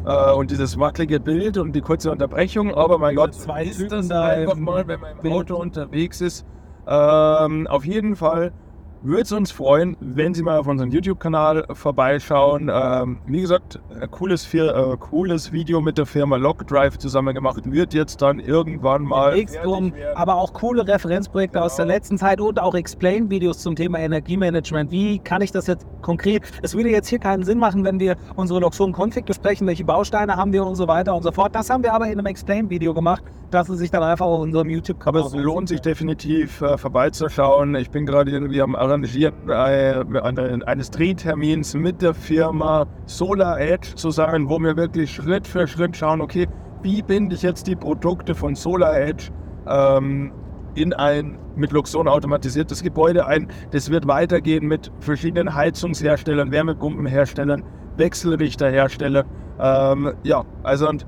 Äh, 0.06 0.32
und 0.32 0.50
dieses 0.50 0.78
wackelige 0.78 1.20
Bild 1.20 1.58
und 1.58 1.76
die 1.76 1.82
kurze 1.82 2.10
Unterbrechung. 2.10 2.74
Aber 2.74 2.96
mein 2.96 3.16
Gott, 3.16 3.34
zwei 3.34 3.64
ist 3.64 3.92
das 3.92 4.10
einfach 4.10 4.56
mal, 4.56 4.88
wenn 4.88 5.00
man 5.00 5.10
im 5.22 5.32
Auto 5.32 5.56
unterwegs 5.56 6.22
ist. 6.22 6.46
Ähm, 6.86 7.66
auf 7.66 7.84
jeden 7.84 8.16
Fall 8.16 8.52
würde 9.02 9.22
es 9.22 9.32
uns 9.32 9.50
freuen, 9.50 9.96
wenn 10.00 10.34
Sie 10.34 10.42
mal 10.42 10.58
auf 10.58 10.66
unseren 10.66 10.90
YouTube-Kanal 10.90 11.66
vorbeischauen. 11.72 12.70
Ähm, 12.72 13.18
wie 13.26 13.40
gesagt, 13.40 13.80
ein 14.00 14.10
cooles, 14.10 14.52
äh, 14.54 14.96
cooles 14.98 15.52
Video 15.52 15.80
mit 15.80 15.98
der 15.98 16.06
Firma 16.06 16.36
Lockdrive 16.36 16.98
zusammen 16.98 17.34
gemacht. 17.34 17.70
Wird 17.70 17.94
jetzt 17.94 18.22
dann 18.22 18.40
irgendwann 18.40 19.02
mal. 19.02 19.36
X-Drum, 19.38 19.92
aber 20.14 20.36
auch 20.36 20.52
coole 20.52 20.86
Referenzprojekte 20.86 21.54
genau. 21.54 21.66
aus 21.66 21.76
der 21.76 21.84
genau. 21.84 21.94
letzten 21.96 22.18
Zeit 22.18 22.40
und 22.40 22.60
auch 22.60 22.74
Explain-Videos 22.74 23.58
zum 23.58 23.76
Thema 23.76 23.98
Energiemanagement. 23.98 24.90
Wie 24.90 25.18
kann 25.18 25.42
ich 25.42 25.52
das 25.52 25.66
jetzt 25.66 25.86
konkret? 26.02 26.42
Es 26.62 26.74
würde 26.74 26.90
jetzt 26.90 27.08
hier 27.08 27.18
keinen 27.18 27.44
Sinn 27.44 27.58
machen, 27.58 27.84
wenn 27.84 28.00
wir 28.00 28.16
unsere 28.36 28.60
Loxon 28.60 28.92
Config 28.92 29.24
besprechen, 29.24 29.66
welche 29.66 29.84
Bausteine 29.84 30.36
haben 30.36 30.52
wir 30.52 30.64
und 30.66 30.74
so 30.74 30.88
weiter 30.88 31.14
und 31.14 31.22
so 31.22 31.32
fort. 31.32 31.54
Das 31.54 31.70
haben 31.70 31.82
wir 31.82 31.92
aber 31.92 32.06
in 32.06 32.12
einem 32.12 32.26
Explain-Video 32.26 32.94
gemacht, 32.94 33.22
dass 33.50 33.68
es 33.68 33.78
sich 33.78 33.90
dann 33.90 34.02
einfach 34.02 34.26
auf 34.26 34.40
unserem 34.40 34.68
YouTube-Kanal. 34.68 35.22
Aber 35.22 35.28
es 35.28 35.34
lohnt 35.34 35.68
sich 35.68 35.80
definitiv 35.80 36.60
äh, 36.60 36.76
vorbeizuschauen. 36.76 37.74
Ich 37.76 37.90
bin 37.90 38.06
gerade 38.06 38.30
irgendwie 38.30 38.60
am 38.60 38.74
Arrangieren 38.88 39.34
äh, 39.48 40.64
eines 40.66 40.90
Drehtermins 40.90 41.74
mit 41.74 42.00
der 42.00 42.14
Firma 42.14 42.86
Solar 43.06 43.60
Edge 43.60 43.94
zusammen, 43.94 44.48
wo 44.48 44.58
wir 44.58 44.76
wirklich 44.76 45.12
Schritt 45.12 45.46
für 45.46 45.66
Schritt 45.66 45.96
schauen, 45.96 46.20
okay, 46.20 46.48
wie 46.82 47.02
binde 47.02 47.34
ich 47.34 47.42
jetzt 47.42 47.66
die 47.66 47.76
Produkte 47.76 48.34
von 48.34 48.54
Solar 48.54 48.98
Edge 48.98 49.30
ähm, 49.68 50.32
in 50.74 50.92
ein 50.92 51.38
mit 51.56 51.72
Luxon 51.72 52.08
automatisiertes 52.08 52.82
Gebäude 52.82 53.26
ein. 53.26 53.48
Das 53.72 53.90
wird 53.90 54.06
weitergehen 54.06 54.66
mit 54.66 54.90
verschiedenen 55.00 55.54
Heizungsherstellern, 55.54 56.50
Wärmepumpenherstellern, 56.52 57.64
Wechselrichterherstellern. 57.96 59.26
Ähm, 59.60 60.12
ja, 60.22 60.44
also 60.62 60.88
und 60.88 61.04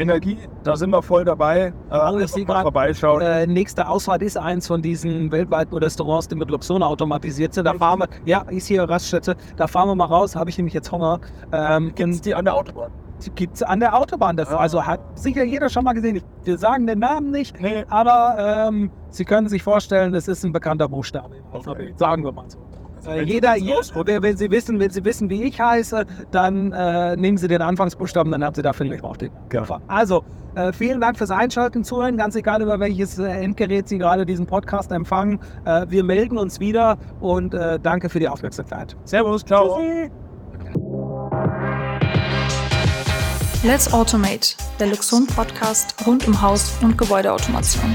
Energie, 0.00 0.38
da 0.62 0.76
sind 0.76 0.90
wir 0.90 1.02
voll 1.02 1.24
dabei. 1.24 1.72
Äh, 1.90 2.24
ich 2.24 2.46
vorbeischauen. 2.46 3.20
Äh, 3.20 3.46
nächste 3.46 3.88
Ausfahrt 3.88 4.22
ist 4.22 4.36
eins 4.36 4.66
von 4.66 4.82
diesen 4.82 5.30
weltweiten 5.30 5.76
Restaurants, 5.76 6.28
die 6.28 6.34
mit 6.34 6.50
Luxon 6.50 6.82
automatisiert 6.82 7.54
sind. 7.54 7.64
Da 7.64 7.74
fahren 7.74 8.00
wir, 8.00 8.08
ja, 8.24 8.42
ist 8.48 8.66
hier 8.66 8.88
Raststätte, 8.88 9.36
da 9.56 9.66
fahren 9.66 9.88
wir 9.88 9.94
mal 9.94 10.06
raus, 10.06 10.36
habe 10.36 10.50
ich 10.50 10.56
nämlich 10.58 10.74
jetzt 10.74 10.90
Hunger. 10.92 11.20
Ähm, 11.52 11.92
Gibt 11.94 12.14
es 12.14 12.20
die 12.20 12.34
an 12.34 12.44
der 12.44 12.54
Autobahn? 12.54 12.90
Gibt 13.34 13.56
es 13.56 13.62
an 13.64 13.80
der 13.80 13.96
Autobahn. 13.96 14.36
Das, 14.36 14.50
ja. 14.50 14.56
Also 14.56 14.86
hat 14.86 15.00
sicher 15.18 15.42
jeder 15.42 15.68
schon 15.68 15.84
mal 15.84 15.92
gesehen. 15.92 16.22
Wir 16.44 16.56
sagen 16.56 16.86
den 16.86 17.00
Namen 17.00 17.32
nicht, 17.32 17.60
nee. 17.60 17.84
aber 17.88 18.68
ähm, 18.68 18.90
Sie 19.10 19.24
können 19.24 19.48
sich 19.48 19.62
vorstellen, 19.62 20.14
es 20.14 20.28
ist 20.28 20.44
ein 20.44 20.52
bekannter 20.52 20.88
Buchstabe. 20.88 21.36
Okay. 21.52 21.94
Sagen 21.96 22.22
wir 22.24 22.32
mal 22.32 22.48
so. 22.48 22.58
Äh, 23.06 23.22
jeder, 23.22 23.56
oder 23.94 24.22
wenn 24.22 24.36
Sie 24.36 24.50
wissen, 24.50 24.78
wenn 24.80 24.90
Sie 24.90 25.04
wissen, 25.04 25.30
wie 25.30 25.44
ich 25.44 25.60
heiße, 25.60 26.04
dann 26.30 26.72
äh, 26.72 27.16
nehmen 27.16 27.38
Sie 27.38 27.48
den 27.48 27.62
Anfangsbuchstaben, 27.62 28.32
dann 28.32 28.44
haben 28.44 28.54
Sie 28.54 28.62
da 28.62 28.72
vielleicht 28.72 29.04
auch 29.04 29.16
den 29.16 29.30
Körper. 29.48 29.80
Also, 29.88 30.24
äh, 30.54 30.72
vielen 30.72 31.00
Dank 31.00 31.18
fürs 31.18 31.30
Einschalten, 31.30 31.84
Zuhören, 31.84 32.16
ganz 32.16 32.34
egal 32.34 32.62
über 32.62 32.80
welches 32.80 33.18
äh, 33.18 33.28
Endgerät 33.28 33.88
Sie 33.88 33.98
gerade 33.98 34.26
diesen 34.26 34.46
Podcast 34.46 34.90
empfangen. 34.90 35.38
Äh, 35.64 35.86
wir 35.88 36.02
melden 36.02 36.38
uns 36.38 36.58
wieder 36.60 36.98
und 37.20 37.54
äh, 37.54 37.78
danke 37.80 38.08
für 38.08 38.18
die 38.18 38.28
Aufmerksamkeit. 38.28 38.96
Servus, 39.04 39.44
ciao. 39.44 39.78
Let's 43.64 43.92
Automate, 43.92 44.56
der 44.78 44.86
Luxon 44.88 45.26
Podcast 45.26 45.94
rund 46.06 46.26
um 46.26 46.40
Haus- 46.40 46.78
und 46.80 46.96
Gebäudeautomation. 46.96 47.94